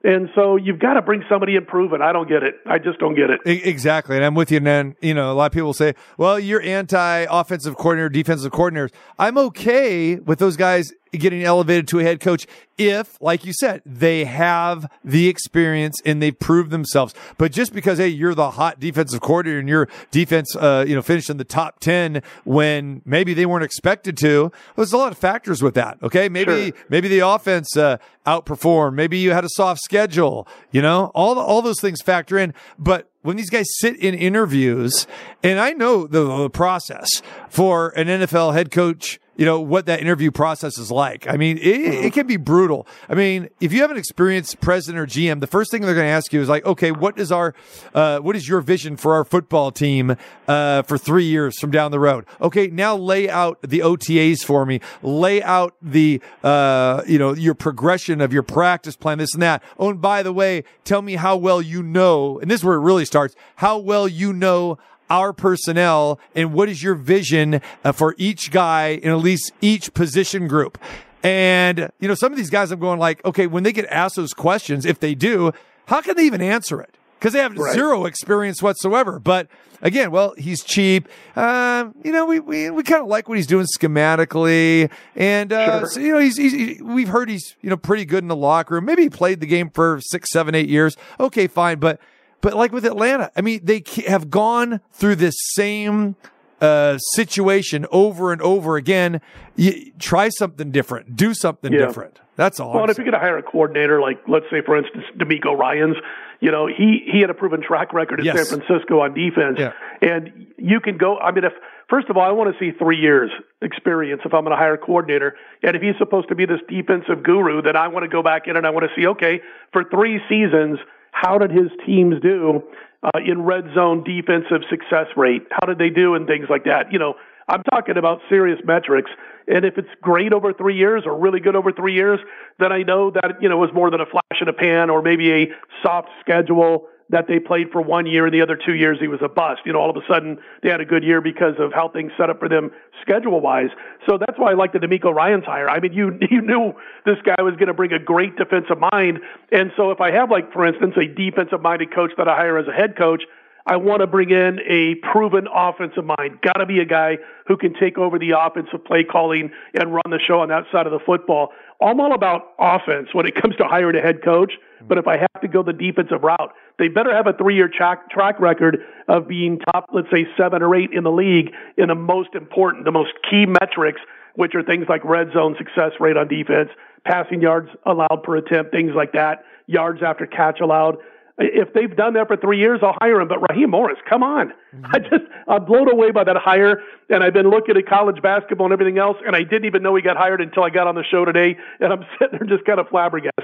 And 0.05 0.29
so 0.35 0.55
you've 0.55 0.77
got 0.77 0.93
to 0.93 1.01
bring 1.01 1.23
somebody 1.27 1.55
and 1.55 1.65
prove 1.65 1.91
it. 1.91 1.99
I 1.99 2.13
don't 2.13 2.29
get 2.29 2.43
it. 2.43 2.57
I 2.67 2.77
just 2.77 2.99
don't 2.99 3.15
get 3.15 3.31
it. 3.31 3.41
Exactly. 3.43 4.15
And 4.15 4.23
I'm 4.23 4.35
with 4.35 4.51
you. 4.51 4.57
And 4.57 4.67
then, 4.67 4.95
you 5.01 5.15
know, 5.15 5.31
a 5.31 5.33
lot 5.33 5.47
of 5.47 5.51
people 5.51 5.73
say, 5.73 5.95
well, 6.19 6.39
you're 6.39 6.61
anti 6.61 7.25
offensive 7.27 7.75
coordinator, 7.75 8.09
defensive 8.09 8.51
coordinators. 8.51 8.91
I'm 9.17 9.35
okay 9.39 10.17
with 10.17 10.37
those 10.37 10.57
guys 10.57 10.93
getting 11.17 11.43
elevated 11.43 11.87
to 11.89 11.99
a 11.99 12.03
head 12.03 12.19
coach 12.19 12.47
if, 12.77 13.21
like 13.21 13.45
you 13.45 13.53
said, 13.53 13.81
they 13.85 14.25
have 14.25 14.91
the 15.03 15.27
experience 15.27 15.95
and 16.05 16.21
they've 16.21 16.37
proved 16.37 16.71
themselves. 16.71 17.13
But 17.37 17.51
just 17.51 17.73
because, 17.73 17.99
hey, 17.99 18.09
you're 18.09 18.35
the 18.35 18.51
hot 18.51 18.79
defensive 18.79 19.21
coordinator 19.21 19.59
and 19.59 19.69
your 19.69 19.87
defense, 20.11 20.55
uh, 20.55 20.83
you 20.87 20.95
know, 20.95 21.01
finished 21.01 21.29
in 21.29 21.37
the 21.37 21.45
top 21.45 21.79
10 21.79 22.21
when 22.43 23.01
maybe 23.05 23.33
they 23.33 23.45
weren't 23.45 23.63
expected 23.63 24.17
to, 24.17 24.43
well, 24.43 24.51
there's 24.77 24.93
a 24.93 24.97
lot 24.97 25.11
of 25.11 25.17
factors 25.17 25.63
with 25.63 25.73
that. 25.75 25.97
Okay. 26.03 26.27
Maybe, 26.27 26.71
sure. 26.71 26.85
maybe 26.89 27.07
the 27.07 27.19
offense, 27.19 27.77
uh, 27.77 27.97
outperformed. 28.25 28.95
Maybe 28.95 29.19
you 29.19 29.31
had 29.31 29.45
a 29.45 29.49
soft 29.49 29.81
schedule, 29.81 30.47
you 30.71 30.81
know, 30.81 31.11
all, 31.15 31.37
all 31.39 31.61
those 31.61 31.79
things 31.79 32.01
factor 32.01 32.37
in. 32.37 32.53
But 32.77 33.09
when 33.21 33.37
these 33.37 33.49
guys 33.49 33.67
sit 33.77 33.95
in 33.97 34.13
interviews, 34.15 35.07
and 35.43 35.59
I 35.59 35.71
know 35.71 36.07
the, 36.07 36.23
the 36.23 36.49
process 36.49 37.07
for 37.49 37.89
an 37.89 38.07
NFL 38.07 38.53
head 38.53 38.71
coach 38.71 39.19
you 39.37 39.45
know, 39.45 39.59
what 39.59 39.85
that 39.87 39.99
interview 39.99 40.31
process 40.31 40.77
is 40.77 40.91
like. 40.91 41.27
I 41.27 41.37
mean, 41.37 41.57
it, 41.57 42.05
it, 42.05 42.13
can 42.13 42.27
be 42.27 42.37
brutal. 42.37 42.87
I 43.09 43.15
mean, 43.15 43.49
if 43.59 43.73
you 43.73 43.81
have 43.81 43.91
an 43.91 43.97
experienced 43.97 44.61
president 44.61 44.99
or 44.99 45.05
GM, 45.05 45.39
the 45.39 45.47
first 45.47 45.71
thing 45.71 45.81
they're 45.81 45.93
going 45.93 46.07
to 46.07 46.11
ask 46.11 46.31
you 46.31 46.41
is 46.41 46.49
like, 46.49 46.65
okay, 46.65 46.91
what 46.91 47.19
is 47.19 47.31
our, 47.31 47.53
uh, 47.93 48.19
what 48.19 48.35
is 48.35 48.47
your 48.47 48.61
vision 48.61 48.95
for 48.95 49.13
our 49.13 49.25
football 49.25 49.71
team, 49.71 50.15
uh, 50.47 50.83
for 50.83 50.97
three 50.97 51.25
years 51.25 51.59
from 51.59 51.71
down 51.71 51.91
the 51.91 51.99
road? 51.99 52.25
Okay. 52.39 52.67
Now 52.67 52.95
lay 52.95 53.29
out 53.29 53.61
the 53.61 53.79
OTAs 53.79 54.43
for 54.43 54.65
me. 54.65 54.79
Lay 55.01 55.43
out 55.43 55.75
the, 55.81 56.21
uh, 56.43 57.03
you 57.07 57.19
know, 57.19 57.33
your 57.33 57.55
progression 57.55 58.21
of 58.21 58.31
your 58.31 58.43
practice 58.43 58.95
plan, 58.95 59.17
this 59.17 59.33
and 59.33 59.41
that. 59.41 59.61
Oh, 59.77 59.89
and 59.89 60.01
by 60.01 60.23
the 60.23 60.33
way, 60.33 60.63
tell 60.83 61.01
me 61.01 61.15
how 61.15 61.35
well 61.35 61.61
you 61.61 61.83
know, 61.83 62.39
and 62.39 62.49
this 62.49 62.61
is 62.61 62.65
where 62.65 62.75
it 62.75 62.81
really 62.81 63.05
starts, 63.05 63.35
how 63.57 63.77
well 63.77 64.07
you 64.07 64.31
know 64.31 64.77
our 65.09 65.33
personnel 65.33 66.19
and 66.33 66.53
what 66.53 66.69
is 66.69 66.81
your 66.81 66.95
vision 66.95 67.61
uh, 67.83 67.91
for 67.91 68.15
each 68.17 68.51
guy 68.51 68.89
in 68.89 69.11
at 69.11 69.19
least 69.19 69.51
each 69.61 69.93
position 69.93 70.47
group? 70.47 70.77
And, 71.23 71.89
you 71.99 72.07
know, 72.07 72.13
some 72.13 72.31
of 72.31 72.37
these 72.37 72.51
guys 72.51 72.71
I'm 72.71 72.79
going 72.79 72.99
like, 72.99 73.23
okay, 73.25 73.47
when 73.47 73.63
they 73.63 73.71
get 73.71 73.85
asked 73.87 74.15
those 74.15 74.33
questions, 74.33 74.85
if 74.85 74.99
they 74.99 75.15
do, 75.15 75.53
how 75.87 76.01
can 76.01 76.15
they 76.15 76.23
even 76.23 76.41
answer 76.41 76.79
it? 76.81 76.97
Because 77.17 77.33
they 77.33 77.39
have 77.39 77.57
right. 77.57 77.73
zero 77.73 78.05
experience 78.05 78.61
whatsoever. 78.61 79.19
But 79.19 79.47
again, 79.81 80.11
well, 80.11 80.35
he's 80.37 80.63
cheap. 80.63 81.07
Uh, 81.35 81.89
you 82.03 82.11
know, 82.11 82.25
we, 82.25 82.39
we, 82.39 82.69
we 82.69 82.83
kind 82.83 83.01
of 83.01 83.07
like 83.07 83.27
what 83.27 83.37
he's 83.37 83.47
doing 83.47 83.65
schematically. 83.75 84.91
And, 85.15 85.51
uh, 85.51 85.79
sure. 85.79 85.87
so, 85.87 85.99
you 85.99 86.13
know, 86.13 86.19
he's, 86.19 86.37
he's, 86.37 86.51
he, 86.51 86.81
we've 86.83 87.07
heard 87.07 87.29
he's, 87.29 87.55
you 87.61 87.71
know, 87.71 87.77
pretty 87.77 88.05
good 88.05 88.23
in 88.23 88.27
the 88.27 88.35
locker 88.35 88.75
room. 88.75 88.85
Maybe 88.85 89.03
he 89.03 89.09
played 89.09 89.39
the 89.39 89.47
game 89.47 89.71
for 89.71 89.99
six, 90.01 90.31
seven, 90.31 90.53
eight 90.53 90.69
years. 90.69 90.95
Okay, 91.19 91.47
fine. 91.47 91.79
But, 91.79 91.99
but 92.45 92.53
like 92.53 92.71
with 92.71 92.85
Atlanta, 92.85 93.31
I 93.35 93.41
mean, 93.41 93.61
they 93.63 93.83
have 94.05 94.29
gone 94.29 94.79
through 94.91 95.15
this 95.15 95.33
same 95.55 96.15
uh, 96.61 96.99
situation 96.99 97.87
over 97.91 98.31
and 98.31 98.39
over 98.39 98.77
again. 98.77 99.19
You, 99.55 99.91
try 99.97 100.29
something 100.29 100.69
different. 100.69 101.15
Do 101.15 101.33
something 101.33 101.73
yeah. 101.73 101.79
different. 101.79 102.19
That's 102.35 102.59
all. 102.59 102.75
Well, 102.75 102.87
if 102.87 102.99
you're 102.99 103.05
going 103.05 103.13
to 103.13 103.19
hire 103.19 103.39
a 103.39 103.41
coordinator, 103.41 103.99
like 103.99 104.19
let's 104.27 104.45
say, 104.51 104.61
for 104.63 104.77
instance, 104.77 105.05
DeMeco 105.17 105.57
Ryans, 105.57 105.95
you 106.39 106.51
know, 106.51 106.67
he 106.67 107.09
he 107.11 107.19
had 107.19 107.31
a 107.31 107.33
proven 107.33 107.63
track 107.63 107.93
record 107.93 108.19
in 108.19 108.25
yes. 108.25 108.47
San 108.47 108.59
Francisco 108.59 108.99
on 108.99 109.15
defense, 109.15 109.57
yeah. 109.57 109.71
and 110.03 110.45
you 110.59 110.79
can 110.79 110.97
go. 110.97 111.17
I 111.17 111.31
mean, 111.31 111.45
if 111.45 111.53
first 111.89 112.09
of 112.09 112.17
all, 112.17 112.29
I 112.29 112.31
want 112.31 112.53
to 112.53 112.59
see 112.59 112.77
three 112.77 112.97
years 112.97 113.31
experience 113.63 114.21
if 114.23 114.35
I'm 114.35 114.43
going 114.43 114.51
to 114.51 114.55
hire 114.55 114.75
a 114.75 114.77
coordinator, 114.77 115.35
and 115.63 115.75
if 115.75 115.81
he's 115.81 115.97
supposed 115.97 116.29
to 116.29 116.35
be 116.35 116.45
this 116.45 116.59
defensive 116.69 117.23
guru, 117.23 117.63
then 117.63 117.75
I 117.75 117.87
want 117.87 118.03
to 118.03 118.09
go 118.09 118.21
back 118.21 118.43
in 118.45 118.55
and 118.55 118.67
I 118.67 118.69
want 118.69 118.85
to 118.85 119.01
see, 119.01 119.07
okay, 119.07 119.41
for 119.73 119.83
three 119.89 120.19
seasons 120.29 120.77
how 121.15 121.37
did 121.37 121.49
his 121.49 121.71
teams 121.85 122.15
do 122.21 122.61
uh, 123.01 123.19
in 123.25 123.41
red 123.41 123.63
zone 123.73 124.03
defensive 124.03 124.67
success 124.69 125.07
rate? 125.15 125.43
How 125.49 125.65
did 125.65 125.77
they 125.77 125.89
do 125.89 126.13
and 126.13 126.27
things 126.27 126.47
like 126.49 126.65
that? 126.65 126.91
You 126.91 126.99
know, 126.99 127.13
I'm 127.47 127.63
talking 127.63 127.95
about 127.95 128.19
serious 128.27 128.59
metrics. 128.65 129.09
And 129.47 129.63
if 129.63 129.77
it's 129.77 129.87
great 130.01 130.33
over 130.33 130.51
three 130.51 130.75
years 130.75 131.03
or 131.05 131.17
really 131.17 131.39
good 131.39 131.55
over 131.55 131.71
three 131.71 131.93
years, 131.93 132.19
then 132.59 132.73
I 132.73 132.83
know 132.83 133.11
that, 133.11 133.41
you 133.41 133.47
know, 133.47 133.63
it 133.63 133.67
was 133.67 133.73
more 133.73 133.89
than 133.89 134.01
a 134.01 134.05
flash 134.05 134.41
in 134.41 134.49
a 134.49 134.53
pan 134.53 134.89
or 134.89 135.01
maybe 135.01 135.31
a 135.31 135.47
soft 135.81 136.09
schedule 136.19 136.87
that 137.09 137.27
they 137.27 137.39
played 137.39 137.69
for 137.71 137.81
one 137.81 138.05
year 138.05 138.25
and 138.25 138.33
the 138.33 138.41
other 138.41 138.57
two 138.57 138.73
years 138.73 138.97
he 138.99 139.07
was 139.07 139.19
a 139.23 139.29
bust. 139.29 139.61
You 139.65 139.73
know, 139.73 139.79
all 139.79 139.89
of 139.89 139.95
a 139.95 140.05
sudden 140.07 140.37
they 140.63 140.69
had 140.69 140.81
a 140.81 140.85
good 140.85 141.03
year 141.03 141.21
because 141.21 141.53
of 141.59 141.71
how 141.73 141.89
things 141.89 142.11
set 142.17 142.29
up 142.29 142.39
for 142.39 142.49
them 142.49 142.71
schedule 143.01 143.39
wise. 143.39 143.69
So 144.09 144.17
that's 144.17 144.37
why 144.39 144.51
I 144.51 144.53
like 144.55 144.73
the 144.73 144.79
DeMeco 144.79 145.13
Ryans 145.13 145.45
hire. 145.45 145.69
I 145.69 145.79
mean, 145.79 145.93
you 145.93 146.17
you 146.31 146.41
knew 146.41 146.73
this 147.05 147.17
guy 147.23 147.41
was 147.41 147.55
going 147.55 147.67
to 147.67 147.73
bring 147.73 147.93
a 147.93 147.99
great 147.99 148.35
defensive 148.37 148.77
mind, 148.91 149.19
and 149.51 149.71
so 149.77 149.91
if 149.91 150.01
I 150.01 150.11
have 150.11 150.31
like, 150.31 150.51
for 150.51 150.65
instance, 150.65 150.95
a 150.97 151.07
defensive 151.07 151.61
minded 151.61 151.93
coach 151.93 152.11
that 152.17 152.27
I 152.27 152.35
hire 152.35 152.57
as 152.57 152.67
a 152.67 152.73
head 152.73 152.97
coach. 152.97 153.23
I 153.67 153.77
want 153.77 154.01
to 154.01 154.07
bring 154.07 154.29
in 154.29 154.59
a 154.69 154.93
proven 155.11 155.47
offensive 155.51 156.05
mind. 156.05 156.39
Got 156.43 156.59
to 156.59 156.67
be 156.67 156.81
a 156.81 156.85
guy 156.85 157.17
who 157.47 157.57
can 157.57 157.73
take 157.73 157.97
over 157.97 158.19
the 158.19 158.33
offensive 158.39 158.85
play 158.85 159.03
calling 159.03 159.49
and 159.73 159.91
run 159.91 160.03
the 160.11 160.19
show 160.19 160.41
on 160.41 160.49
that 160.49 160.65
side 160.71 160.85
of 160.85 160.91
the 160.91 160.99
football. 161.03 161.49
I'm 161.81 161.99
all 161.99 162.13
about 162.13 162.53
offense 162.59 163.09
when 163.13 163.25
it 163.25 163.33
comes 163.33 163.55
to 163.55 163.65
hiring 163.65 163.95
a 163.95 164.01
head 164.01 164.23
coach, 164.23 164.53
but 164.87 164.97
if 164.97 165.07
I 165.07 165.17
have 165.17 165.41
to 165.41 165.47
go 165.47 165.63
the 165.63 165.73
defensive 165.73 166.23
route, 166.23 166.53
they 166.77 166.87
better 166.87 167.13
have 167.15 167.27
a 167.27 167.33
three-year 167.33 167.69
track, 167.69 168.09
track 168.09 168.39
record 168.39 168.79
of 169.07 169.27
being 169.27 169.59
top, 169.71 169.87
let's 169.93 170.07
say 170.11 170.25
seven 170.37 170.61
or 170.61 170.75
eight 170.75 170.91
in 170.93 171.03
the 171.03 171.11
league 171.11 171.51
in 171.77 171.87
the 171.87 171.95
most 171.95 172.29
important, 172.33 172.85
the 172.85 172.91
most 172.91 173.11
key 173.29 173.45
metrics, 173.45 174.01
which 174.35 174.53
are 174.55 174.63
things 174.63 174.85
like 174.89 175.03
red 175.03 175.31
zone 175.33 175.55
success 175.57 175.91
rate 175.99 176.17
on 176.17 176.27
defense, 176.27 176.69
passing 177.05 177.41
yards 177.41 177.69
allowed 177.85 178.23
per 178.23 178.37
attempt, 178.37 178.71
things 178.71 178.91
like 178.95 179.13
that, 179.13 179.43
yards 179.67 180.01
after 180.03 180.25
catch 180.25 180.59
allowed. 180.59 180.97
If 181.37 181.73
they've 181.73 181.93
done 181.93 182.13
that 182.13 182.27
for 182.27 182.37
three 182.37 182.59
years, 182.59 182.79
I'll 182.81 182.95
hire 183.01 183.19
him. 183.19 183.27
But 183.27 183.39
Raheem 183.49 183.71
Morris, 183.71 183.97
come 184.09 184.23
on. 184.23 184.53
Mm-hmm. 184.73 184.85
I 184.85 184.99
just, 184.99 185.25
I'm 185.49 185.65
blown 185.65 185.91
away 185.91 186.11
by 186.11 186.23
that 186.23 186.37
hire. 186.37 186.81
And 187.09 187.23
I've 187.23 187.33
been 187.33 187.49
looking 187.49 187.75
at 187.75 187.85
college 187.87 188.21
basketball 188.21 188.67
and 188.67 188.73
everything 188.73 188.97
else, 188.97 189.17
and 189.25 189.35
I 189.35 189.43
didn't 189.43 189.65
even 189.65 189.83
know 189.83 189.95
he 189.95 190.01
got 190.01 190.15
hired 190.15 190.39
until 190.41 190.63
I 190.63 190.69
got 190.69 190.87
on 190.87 190.95
the 190.95 191.03
show 191.03 191.25
today. 191.25 191.57
And 191.81 191.91
I'm 191.91 192.05
sitting 192.19 192.39
there 192.39 192.47
just 192.47 192.65
kind 192.65 192.79
of 192.79 192.87
flabbergasted. 192.87 193.34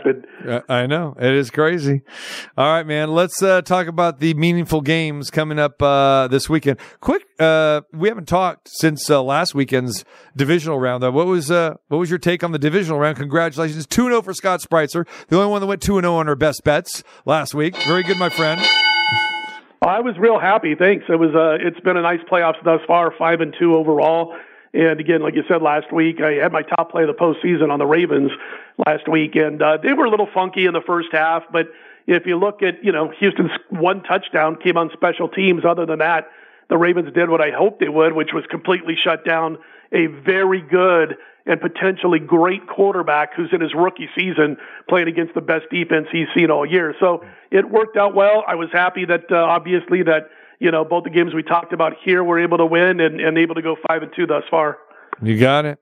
I 0.70 0.88
know 0.88 1.16
it 1.20 1.34
is 1.34 1.50
crazy. 1.50 2.02
All 2.58 2.74
right, 2.74 2.86
man. 2.86 3.12
Let's 3.12 3.42
uh, 3.42 3.62
talk 3.62 3.88
about 3.88 4.20
the 4.20 4.34
meaningful 4.34 4.82
games 4.82 5.30
coming 5.30 5.60
up 5.60 5.82
uh, 5.82 6.28
this 6.28 6.50
weekend. 6.50 6.80
Quick, 7.00 7.24
uh, 7.40 7.82
we 7.94 8.08
haven't 8.08 8.28
talked 8.28 8.70
since 8.70 9.10
uh, 9.10 9.22
last 9.22 9.56
weekend's 9.56 10.06
divisional 10.36 10.80
round. 10.80 11.04
Though, 11.04 11.12
what 11.12 11.28
was 11.28 11.52
uh, 11.52 11.76
what 11.88 11.98
was 11.98 12.10
your 12.10 12.20
take 12.20 12.44
on 12.44 12.52
the 12.52 12.60
divisional 12.60 13.00
round? 13.00 13.18
Congratulations, 13.18 13.86
two 13.88 14.06
0 14.06 14.22
for 14.22 14.34
Scott 14.34 14.62
Spreitzer, 14.62 15.08
the 15.28 15.38
only 15.38 15.50
one 15.50 15.62
that 15.62 15.68
went 15.68 15.82
two 15.82 15.98
and 15.98 16.06
zero 16.06 16.16
on 16.16 16.28
our 16.28 16.36
best 16.36 16.64
bets 16.64 17.04
last 17.26 17.54
week. 17.54 17.76
Very 17.84 18.04
good, 18.04 18.18
my 18.18 18.30
friend. 18.30 18.62
I 19.84 20.00
was 20.00 20.16
real 20.20 20.40
happy. 20.40 20.76
Thanks. 20.78 21.06
It 21.10 21.20
was. 21.20 21.34
Uh, 21.34 21.66
it's 21.66 21.80
been 21.80 21.98
a 21.98 22.02
nice 22.04 22.20
playoffs 22.32 22.64
thus 22.64 22.82
far. 22.86 23.14
Five 23.18 23.42
and 23.42 23.56
two 23.60 23.76
overall. 23.76 24.36
And 24.74 25.00
again, 25.00 25.22
like 25.22 25.36
you 25.36 25.44
said 25.48 25.62
last 25.62 25.92
week, 25.92 26.22
I 26.22 26.34
had 26.34 26.52
my 26.52 26.62
top 26.62 26.92
play 26.92 27.04
of 27.04 27.08
the 27.08 27.14
postseason 27.14 27.72
on 27.72 27.80
the 27.80 27.86
Ravens 27.86 28.32
last 28.86 29.08
week, 29.08 29.36
and 29.36 29.62
uh, 29.62 29.78
they 29.84 29.94
were 29.94 30.06
a 30.06 30.10
little 30.10 30.30
funky 30.34 30.66
in 30.66 30.74
the 30.74 30.82
first 30.82 31.10
half. 31.12 31.44
But 31.52 31.68
if 32.08 32.26
you 32.26 32.38
look 32.38 32.64
at, 32.64 32.84
you 32.84 32.92
know, 32.92 33.12
Houston's 33.20 33.52
one 33.70 34.02
touchdown 34.04 34.56
came 34.56 34.78
on 34.78 34.90
special 34.94 35.28
teams. 35.28 35.66
Other 35.66 35.86
than 35.86 36.00
that, 36.00 36.30
the 36.70 36.78
Ravens 36.78 37.14
did 37.14 37.30
what 37.30 37.42
I 37.42 37.52
hoped 37.52 37.82
they 37.82 37.90
would, 37.90 38.14
which 38.14 38.32
was 38.34 38.46
completely 38.50 38.96
shut 38.96 39.26
down 39.26 39.58
a 39.92 40.08
very 40.08 40.62
good 40.62 41.18
and 41.46 41.60
potentially 41.60 42.20
great 42.20 42.68
quarterback 42.68 43.34
who's 43.34 43.50
in 43.52 43.62
his 43.62 43.74
rookie 43.74 44.10
season 44.16 44.58
playing 44.88 45.08
against 45.08 45.34
the 45.34 45.42
best 45.42 45.66
defense 45.72 46.08
he's 46.12 46.28
seen 46.36 46.52
all 46.52 46.66
year. 46.66 46.96
So 47.00 47.26
it 47.50 47.70
worked 47.70 47.98
out 47.98 48.14
well. 48.14 48.44
I 48.48 48.56
was 48.56 48.70
happy 48.72 49.06
that 49.06 49.32
uh, 49.32 49.36
obviously 49.36 50.04
that 50.04 50.30
you 50.62 50.70
know, 50.70 50.86
both 50.86 51.04
the 51.04 51.10
games 51.10 51.34
we 51.34 51.42
talked 51.42 51.74
about 51.74 51.94
here 52.06 52.24
were 52.24 52.40
able 52.40 52.60
to 52.60 52.66
win 52.66 53.00
and, 53.00 53.20
and 53.20 53.36
able 53.38 53.56
to 53.56 53.64
go 53.64 53.76
five 53.88 54.04
and 54.04 54.12
two 54.16 54.28
thus 54.28 54.44
far. 54.50 54.78
You 55.20 55.38
got 55.40 55.66
it. 55.66 55.80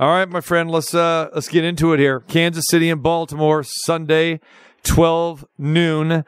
All 0.00 0.08
right, 0.08 0.28
my 0.28 0.40
friend. 0.40 0.70
Let's 0.70 0.94
uh 0.94 1.28
let's 1.34 1.48
get 1.48 1.64
into 1.64 1.92
it 1.92 2.00
here. 2.00 2.20
Kansas 2.20 2.64
City 2.68 2.88
and 2.90 3.02
Baltimore 3.02 3.62
Sunday, 3.62 4.40
twelve 4.82 5.44
noon. 5.58 6.24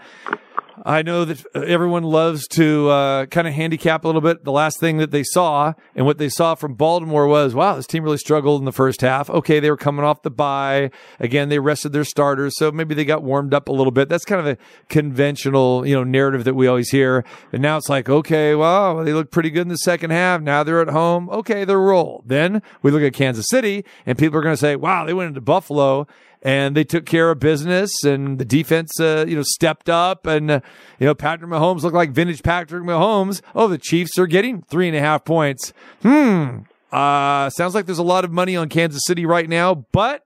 I 0.83 1.03
know 1.03 1.25
that 1.25 1.45
everyone 1.55 2.03
loves 2.03 2.49
to 2.49 2.89
uh, 2.89 3.27
kind 3.27 3.47
of 3.47 3.55
handicap 3.55 4.05
a 4.05 4.09
little 4.09 4.21
bit. 4.21 4.45
The 4.45 4.53
last 4.53 4.81
thing 4.81 4.99
that 4.99 5.13
they 5.13 5.23
saw 5.23 5.75
and 5.95 6.05
what 6.05 6.19
they 6.19 6.29
saw 6.29 6.55
from 6.55 6.75
Baltimore 6.75 7.27
was, 7.29 7.55
wow, 7.55 7.77
this 7.77 7.87
team 7.87 8.03
really 8.03 8.19
struggled 8.19 8.61
in 8.61 8.65
the 8.65 8.73
first 8.73 9.01
half. 9.01 9.31
Okay, 9.31 9.61
they 9.61 9.71
were 9.71 9.77
coming 9.77 10.05
off 10.05 10.23
the 10.23 10.31
bye. 10.31 10.91
Again, 11.21 11.49
they 11.49 11.59
rested 11.59 11.93
their 11.93 12.05
starters, 12.05 12.57
so 12.57 12.73
maybe 12.73 12.95
they 12.95 13.05
got 13.05 13.23
warmed 13.23 13.55
up 13.55 13.69
a 13.69 13.73
little 13.73 13.93
bit. 13.93 14.09
That's 14.09 14.25
kind 14.25 14.41
of 14.41 14.47
a 14.47 14.59
conventional, 14.89 15.87
you 15.87 15.95
know, 15.95 16.05
narrative 16.05 16.45
that 16.45 16.55
we 16.55 16.67
always 16.67 16.91
hear. 16.91 17.25
And 17.53 17.63
now 17.63 17.77
it's 17.77 17.89
like, 17.89 18.09
okay, 18.09 18.55
well, 18.55 19.05
they 19.05 19.13
look 19.13 19.31
pretty 19.31 19.51
good 19.51 19.63
in 19.63 19.69
the 19.69 19.77
second 19.77 20.11
half. 20.11 20.41
Now 20.41 20.65
they're 20.65 20.81
at 20.81 20.89
home. 20.89 21.29
Okay, 21.31 21.65
they're 21.65 21.81
roll. 21.81 22.25
Then 22.27 22.63
we 22.83 22.91
look 22.91 23.03
at 23.03 23.13
Kansas 23.13 23.47
City, 23.49 23.85
and 24.07 24.19
people 24.19 24.39
are 24.39 24.43
going 24.43 24.55
to 24.55 24.61
say, 24.61 24.77
wow, 24.77 25.05
they 25.05 25.15
went 25.15 25.29
into 25.29 25.41
Buffalo 25.41 26.07
and 26.45 26.77
they 26.77 26.85
took 26.85 27.07
care 27.07 27.31
of 27.31 27.41
business 27.41 28.05
and 28.05 28.39
the 28.39 28.45
defense, 28.45 29.01
uh, 29.01 29.25
you 29.27 29.35
know, 29.35 29.43
stepped 29.43 29.89
up 29.89 30.27
and, 30.27 30.51
uh, 30.51 30.61
you 31.01 31.07
know, 31.07 31.15
Patrick 31.15 31.51
Mahomes 31.51 31.83
looked 31.83 31.95
like 31.95 32.11
vintage 32.11 32.43
Patrick 32.43 32.85
Mahomes. 32.85 33.41
Oh, 33.55 33.67
the 33.67 33.79
Chiefs 33.79 34.19
are 34.19 34.27
getting 34.27 34.61
three 34.63 34.87
and 34.87 34.97
a 34.97 35.01
half 35.01 35.25
points. 35.25 35.73
Hmm. 36.03 36.59
Uh, 36.93 37.49
sounds 37.51 37.75
like 37.75 37.87
there's 37.87 37.99
a 37.99 38.05
lot 38.05 38.25
of 38.25 38.31
money 38.31 38.55
on 38.55 38.69
Kansas 38.69 39.03
City 39.07 39.27
right 39.27 39.49
now, 39.49 39.87
but, 39.91 40.25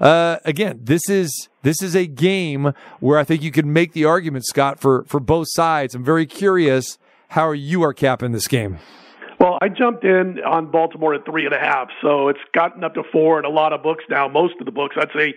uh, 0.00 0.38
again, 0.44 0.80
this 0.82 1.08
is, 1.08 1.48
this 1.62 1.82
is 1.82 1.94
a 1.94 2.06
game 2.06 2.72
where 2.98 3.18
I 3.18 3.24
think 3.24 3.42
you 3.42 3.52
can 3.52 3.72
make 3.72 3.92
the 3.92 4.04
argument, 4.04 4.46
Scott, 4.46 4.80
for, 4.80 5.04
for 5.04 5.20
both 5.20 5.46
sides. 5.50 5.94
I'm 5.94 6.02
very 6.02 6.26
curious 6.26 6.98
how 7.28 7.52
you 7.52 7.84
are 7.84 7.92
capping 7.92 8.32
this 8.32 8.48
game. 8.48 8.78
Well, 9.38 9.56
I 9.60 9.68
jumped 9.68 10.04
in 10.04 10.40
on 10.40 10.70
Baltimore 10.72 11.14
at 11.14 11.24
three 11.24 11.44
and 11.44 11.54
a 11.54 11.58
half, 11.58 11.88
so 12.02 12.28
it's 12.28 12.40
gotten 12.52 12.82
up 12.82 12.94
to 12.94 13.04
four 13.12 13.38
in 13.38 13.44
a 13.44 13.48
lot 13.48 13.72
of 13.72 13.84
books 13.84 14.02
now. 14.10 14.26
Most 14.26 14.54
of 14.58 14.66
the 14.66 14.72
books, 14.72 14.96
I'd 14.98 15.10
say, 15.16 15.34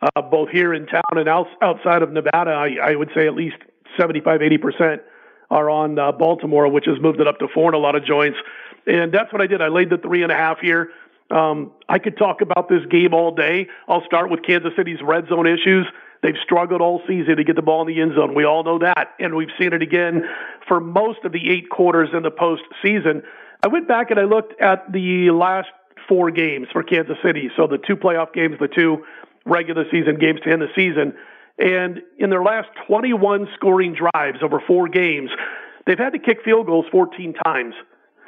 uh, 0.00 0.22
both 0.22 0.48
here 0.48 0.72
in 0.72 0.86
town 0.86 1.02
and 1.12 1.28
outside 1.28 2.02
of 2.02 2.10
Nevada, 2.12 2.50
I, 2.50 2.76
I 2.82 2.96
would 2.96 3.10
say 3.14 3.26
at 3.26 3.34
least 3.34 3.56
75, 3.98 4.40
80 4.40 4.58
percent 4.58 5.02
are 5.50 5.68
on 5.68 5.98
uh, 5.98 6.12
Baltimore, 6.12 6.66
which 6.68 6.86
has 6.86 6.98
moved 6.98 7.20
it 7.20 7.28
up 7.28 7.38
to 7.40 7.48
four 7.52 7.68
in 7.68 7.74
a 7.74 7.78
lot 7.78 7.94
of 7.94 8.06
joints. 8.06 8.38
And 8.86 9.12
that's 9.12 9.30
what 9.34 9.42
I 9.42 9.46
did. 9.46 9.60
I 9.60 9.68
laid 9.68 9.90
the 9.90 9.98
three 9.98 10.22
and 10.22 10.32
a 10.32 10.34
half 10.34 10.58
here. 10.60 10.88
Um, 11.30 11.72
I 11.90 11.98
could 11.98 12.16
talk 12.16 12.40
about 12.40 12.70
this 12.70 12.80
game 12.90 13.12
all 13.12 13.34
day. 13.34 13.68
I'll 13.86 14.04
start 14.06 14.30
with 14.30 14.42
Kansas 14.42 14.72
City's 14.76 15.00
red 15.02 15.28
zone 15.28 15.46
issues. 15.46 15.86
They've 16.22 16.36
struggled 16.42 16.80
all 16.80 17.02
season 17.06 17.36
to 17.36 17.44
get 17.44 17.56
the 17.56 17.62
ball 17.62 17.82
in 17.82 17.88
the 17.94 18.00
end 18.00 18.14
zone. 18.14 18.34
We 18.34 18.44
all 18.44 18.64
know 18.64 18.78
that. 18.78 19.14
And 19.18 19.34
we've 19.34 19.50
seen 19.58 19.74
it 19.74 19.82
again 19.82 20.22
for 20.68 20.80
most 20.80 21.18
of 21.24 21.32
the 21.32 21.50
eight 21.50 21.68
quarters 21.68 22.10
in 22.14 22.22
the 22.22 22.30
postseason. 22.30 23.22
I 23.62 23.68
went 23.68 23.86
back 23.86 24.10
and 24.10 24.18
I 24.18 24.24
looked 24.24 24.60
at 24.60 24.92
the 24.92 25.30
last 25.30 25.68
four 26.08 26.30
games 26.30 26.66
for 26.72 26.82
Kansas 26.82 27.16
City. 27.24 27.50
So 27.56 27.66
the 27.66 27.78
two 27.78 27.96
playoff 27.96 28.32
games, 28.32 28.56
the 28.58 28.68
two 28.68 29.04
regular 29.46 29.84
season 29.90 30.18
games 30.18 30.40
to 30.44 30.50
end 30.50 30.62
the 30.62 30.68
season. 30.74 31.14
And 31.58 32.00
in 32.18 32.30
their 32.30 32.42
last 32.42 32.68
21 32.88 33.48
scoring 33.54 33.94
drives 33.94 34.38
over 34.42 34.60
four 34.66 34.88
games, 34.88 35.30
they've 35.86 35.98
had 35.98 36.12
to 36.12 36.18
kick 36.18 36.38
field 36.44 36.66
goals 36.66 36.86
14 36.90 37.34
times. 37.44 37.74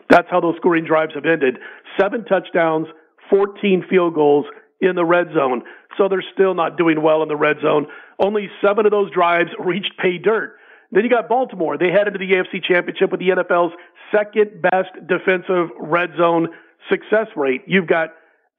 That's 0.09 0.29
how 0.31 0.41
those 0.41 0.57
scoring 0.57 0.85
drives 0.85 1.15
have 1.15 1.25
ended. 1.25 1.59
Seven 1.99 2.25
touchdowns, 2.27 2.87
14 3.31 3.87
field 3.89 4.15
goals 4.15 4.47
in 4.81 4.95
the 4.95 5.05
red 5.05 5.29
zone. 5.35 5.63
So 5.97 6.09
they're 6.09 6.25
still 6.35 6.55
not 6.55 6.77
doing 6.77 7.03
well 7.03 7.23
in 7.23 7.29
the 7.29 7.37
red 7.37 7.57
zone. 7.63 7.87
Only 8.19 8.49
seven 8.63 8.87
of 8.87 8.93
those 8.93 9.11
drives 9.11 9.51
reached 9.59 9.93
pay 9.99 10.19
dirt. 10.19 10.57
Then 10.95 11.03
you 11.03 11.11
got 11.11 11.29
Baltimore. 11.29 11.77
They 11.77 11.91
head 11.91 12.07
into 12.07 12.19
the 12.19 12.31
AFC 12.31 12.63
Championship 12.63 13.11
with 13.11 13.19
the 13.21 13.31
NFL's 13.31 13.75
second 14.15 14.63
best 14.63 14.95
defensive 15.07 15.75
red 15.81 16.11
zone 16.17 16.49
success 16.89 17.27
rate. 17.35 17.63
You've 17.67 17.89
got 17.89 18.11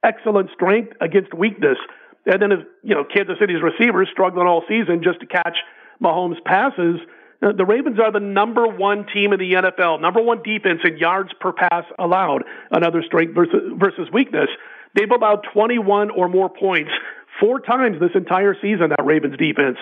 excellent 0.04 0.50
strength 0.54 0.92
against 1.00 1.32
weakness. 1.32 1.78
And 2.26 2.42
then, 2.42 2.50
you 2.82 2.94
know, 2.94 3.04
Kansas 3.04 3.36
City's 3.40 3.62
receivers 3.62 4.08
struggling 4.12 4.46
all 4.46 4.62
season 4.68 5.00
just 5.02 5.20
to 5.20 5.26
catch 5.26 5.56
Mahomes' 6.02 6.42
passes. 6.44 7.00
Uh, 7.42 7.52
the 7.56 7.64
Ravens 7.64 7.98
are 7.98 8.12
the 8.12 8.20
number 8.20 8.66
one 8.66 9.06
team 9.14 9.32
in 9.32 9.38
the 9.38 9.52
NFL, 9.52 10.00
number 10.00 10.20
one 10.20 10.42
defense 10.42 10.80
in 10.84 10.98
yards 10.98 11.30
per 11.40 11.52
pass 11.52 11.84
allowed. 11.98 12.44
Another 12.70 13.02
strength 13.06 13.34
versus, 13.34 13.72
versus 13.78 14.08
weakness. 14.12 14.48
They've 14.94 15.10
allowed 15.10 15.46
21 15.52 16.10
or 16.10 16.28
more 16.28 16.48
points 16.48 16.90
four 17.40 17.60
times 17.60 18.00
this 18.00 18.10
entire 18.14 18.56
season, 18.60 18.90
that 18.90 19.04
Ravens 19.04 19.36
defense. 19.36 19.76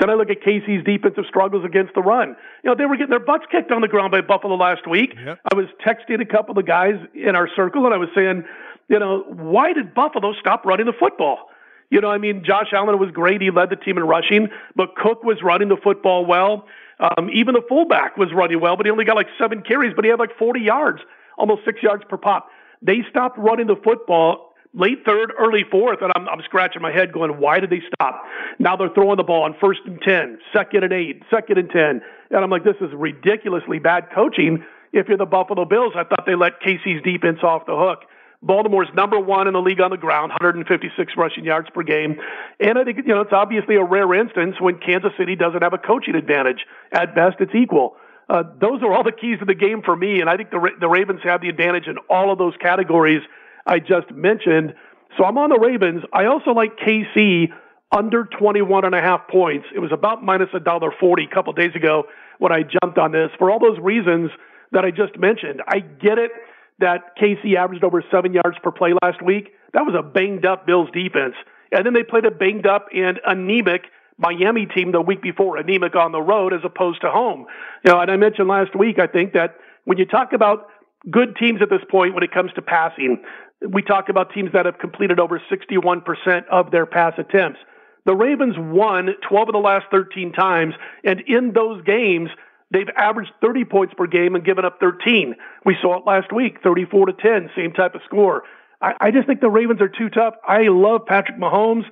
Then 0.00 0.08
I 0.08 0.14
look 0.14 0.30
at 0.30 0.40
KC's 0.40 0.82
defensive 0.84 1.24
struggles 1.28 1.62
against 1.64 1.94
the 1.94 2.00
run. 2.00 2.34
You 2.64 2.70
know, 2.70 2.74
they 2.74 2.86
were 2.86 2.96
getting 2.96 3.10
their 3.10 3.20
butts 3.20 3.44
kicked 3.50 3.70
on 3.70 3.82
the 3.82 3.88
ground 3.88 4.10
by 4.10 4.22
Buffalo 4.22 4.56
last 4.56 4.88
week. 4.88 5.14
Yep. 5.14 5.40
I 5.52 5.54
was 5.54 5.66
texting 5.86 6.22
a 6.22 6.24
couple 6.24 6.58
of 6.58 6.66
guys 6.66 6.94
in 7.14 7.36
our 7.36 7.48
circle 7.54 7.84
and 7.84 7.92
I 7.92 7.98
was 7.98 8.08
saying, 8.14 8.44
you 8.88 8.98
know, 8.98 9.24
why 9.28 9.74
did 9.74 9.94
Buffalo 9.94 10.32
stop 10.40 10.64
running 10.64 10.86
the 10.86 10.94
football? 10.98 11.50
You 11.90 12.00
know, 12.00 12.08
I 12.08 12.16
mean, 12.16 12.44
Josh 12.44 12.68
Allen 12.72 12.98
was 12.98 13.10
great. 13.10 13.42
He 13.42 13.50
led 13.50 13.68
the 13.68 13.76
team 13.76 13.98
in 13.98 14.04
rushing, 14.04 14.48
but 14.74 14.96
Cook 14.96 15.22
was 15.22 15.42
running 15.42 15.68
the 15.68 15.76
football 15.76 16.24
well. 16.24 16.66
Um, 16.98 17.28
even 17.34 17.54
the 17.54 17.62
fullback 17.68 18.16
was 18.16 18.28
running 18.32 18.60
well, 18.60 18.76
but 18.76 18.86
he 18.86 18.92
only 18.92 19.04
got 19.04 19.16
like 19.16 19.28
seven 19.38 19.62
carries, 19.62 19.92
but 19.94 20.04
he 20.04 20.10
had 20.10 20.18
like 20.18 20.36
40 20.38 20.60
yards, 20.60 21.00
almost 21.36 21.64
six 21.64 21.82
yards 21.82 22.04
per 22.08 22.16
pop. 22.16 22.48
They 22.80 23.04
stopped 23.10 23.38
running 23.38 23.66
the 23.66 23.76
football 23.76 24.49
late 24.74 25.04
third, 25.04 25.32
early 25.38 25.64
fourth, 25.70 25.98
and 26.02 26.12
I'm, 26.14 26.28
I'm 26.28 26.40
scratching 26.44 26.82
my 26.82 26.92
head 26.92 27.12
going, 27.12 27.40
why 27.40 27.60
did 27.60 27.70
they 27.70 27.82
stop? 27.94 28.22
Now 28.58 28.76
they're 28.76 28.90
throwing 28.94 29.16
the 29.16 29.24
ball 29.24 29.42
on 29.42 29.56
first 29.60 29.80
and 29.84 30.00
10, 30.00 30.38
second 30.52 30.84
and 30.84 30.92
eight, 30.92 31.22
second 31.30 31.58
and 31.58 31.70
10. 31.70 32.02
And 32.30 32.44
I'm 32.44 32.50
like, 32.50 32.64
this 32.64 32.76
is 32.80 32.90
ridiculously 32.94 33.78
bad 33.78 34.08
coaching. 34.14 34.64
If 34.92 35.08
you're 35.08 35.18
the 35.18 35.26
Buffalo 35.26 35.64
Bills, 35.64 35.94
I 35.96 36.04
thought 36.04 36.24
they 36.26 36.34
let 36.34 36.60
KC's 36.60 37.02
defense 37.02 37.38
off 37.42 37.66
the 37.66 37.76
hook. 37.76 38.04
Baltimore's 38.42 38.88
number 38.94 39.20
one 39.20 39.48
in 39.48 39.52
the 39.52 39.60
league 39.60 39.80
on 39.80 39.90
the 39.90 39.98
ground, 39.98 40.30
156 40.30 41.12
rushing 41.16 41.44
yards 41.44 41.68
per 41.74 41.82
game. 41.82 42.16
And 42.58 42.78
I 42.78 42.84
think, 42.84 42.98
you 42.98 43.14
know, 43.14 43.20
it's 43.20 43.32
obviously 43.32 43.76
a 43.76 43.84
rare 43.84 44.14
instance 44.14 44.56
when 44.58 44.78
Kansas 44.78 45.12
City 45.18 45.36
doesn't 45.36 45.62
have 45.62 45.74
a 45.74 45.78
coaching 45.78 46.14
advantage. 46.14 46.64
At 46.90 47.14
best, 47.14 47.36
it's 47.40 47.54
equal. 47.54 47.96
Uh, 48.30 48.44
those 48.58 48.82
are 48.82 48.92
all 48.92 49.02
the 49.02 49.12
keys 49.12 49.40
to 49.40 49.44
the 49.44 49.54
game 49.54 49.82
for 49.84 49.94
me. 49.94 50.20
And 50.20 50.30
I 50.30 50.36
think 50.36 50.50
the, 50.50 50.70
the 50.80 50.88
Ravens 50.88 51.20
have 51.24 51.42
the 51.42 51.48
advantage 51.48 51.86
in 51.86 51.98
all 52.08 52.32
of 52.32 52.38
those 52.38 52.54
categories 52.62 53.20
I 53.66 53.78
just 53.78 54.10
mentioned. 54.12 54.74
So 55.18 55.24
I'm 55.24 55.38
on 55.38 55.50
the 55.50 55.58
Ravens. 55.58 56.02
I 56.12 56.26
also 56.26 56.50
like 56.50 56.76
KC 56.76 57.48
under 57.92 58.24
21 58.24 58.84
and 58.84 58.94
a 58.94 59.00
half 59.00 59.28
points. 59.28 59.66
It 59.74 59.80
was 59.80 59.90
about 59.92 60.22
minus 60.22 60.48
a 60.54 60.60
dollar 60.60 60.92
40 60.98 61.24
a 61.30 61.34
couple 61.34 61.52
days 61.52 61.74
ago 61.74 62.04
when 62.38 62.52
I 62.52 62.62
jumped 62.62 62.98
on 62.98 63.12
this 63.12 63.30
for 63.38 63.50
all 63.50 63.58
those 63.58 63.78
reasons 63.80 64.30
that 64.72 64.84
I 64.84 64.90
just 64.90 65.18
mentioned. 65.18 65.62
I 65.66 65.80
get 65.80 66.18
it 66.18 66.30
that 66.78 67.16
KC 67.20 67.56
averaged 67.56 67.84
over 67.84 68.02
seven 68.10 68.32
yards 68.32 68.56
per 68.62 68.70
play 68.70 68.92
last 69.02 69.20
week. 69.22 69.52
That 69.74 69.82
was 69.82 69.94
a 69.98 70.02
banged 70.02 70.46
up 70.46 70.66
Bills 70.66 70.88
defense. 70.92 71.34
And 71.72 71.84
then 71.84 71.92
they 71.92 72.02
played 72.02 72.24
a 72.24 72.30
banged 72.30 72.66
up 72.66 72.86
and 72.94 73.20
anemic 73.26 73.82
Miami 74.18 74.66
team 74.66 74.92
the 74.92 75.00
week 75.00 75.22
before, 75.22 75.56
anemic 75.56 75.94
on 75.96 76.12
the 76.12 76.20
road 76.20 76.52
as 76.52 76.60
opposed 76.64 77.00
to 77.00 77.10
home. 77.10 77.46
You 77.84 77.92
know, 77.92 78.00
and 78.00 78.10
I 78.10 78.16
mentioned 78.16 78.48
last 78.48 78.76
week, 78.76 78.98
I 78.98 79.06
think 79.06 79.32
that 79.32 79.56
when 79.84 79.98
you 79.98 80.04
talk 80.04 80.32
about 80.32 80.66
good 81.10 81.36
teams 81.36 81.62
at 81.62 81.70
this 81.70 81.80
point 81.90 82.14
when 82.14 82.22
it 82.22 82.32
comes 82.32 82.52
to 82.54 82.62
passing, 82.62 83.22
we 83.68 83.82
talk 83.82 84.08
about 84.08 84.32
teams 84.32 84.50
that 84.52 84.66
have 84.66 84.78
completed 84.78 85.20
over 85.20 85.40
61% 85.50 86.46
of 86.50 86.70
their 86.70 86.86
pass 86.86 87.14
attempts. 87.18 87.58
The 88.06 88.14
Ravens 88.16 88.54
won 88.58 89.10
12 89.28 89.48
of 89.48 89.52
the 89.52 89.58
last 89.58 89.86
13 89.90 90.32
times, 90.32 90.74
and 91.04 91.20
in 91.26 91.52
those 91.52 91.82
games, 91.84 92.30
they've 92.70 92.88
averaged 92.96 93.32
30 93.42 93.64
points 93.66 93.94
per 93.96 94.06
game 94.06 94.34
and 94.34 94.44
given 94.44 94.64
up 94.64 94.80
13. 94.80 95.34
We 95.66 95.76
saw 95.82 95.98
it 95.98 96.06
last 96.06 96.32
week, 96.32 96.58
34 96.62 97.06
to 97.06 97.12
10, 97.12 97.50
same 97.54 97.72
type 97.72 97.94
of 97.94 98.00
score. 98.06 98.44
I, 98.80 98.94
I 99.00 99.10
just 99.10 99.26
think 99.26 99.40
the 99.40 99.50
Ravens 99.50 99.82
are 99.82 99.88
too 99.88 100.08
tough. 100.08 100.34
I 100.46 100.68
love 100.68 101.02
Patrick 101.06 101.38
Mahomes. 101.38 101.84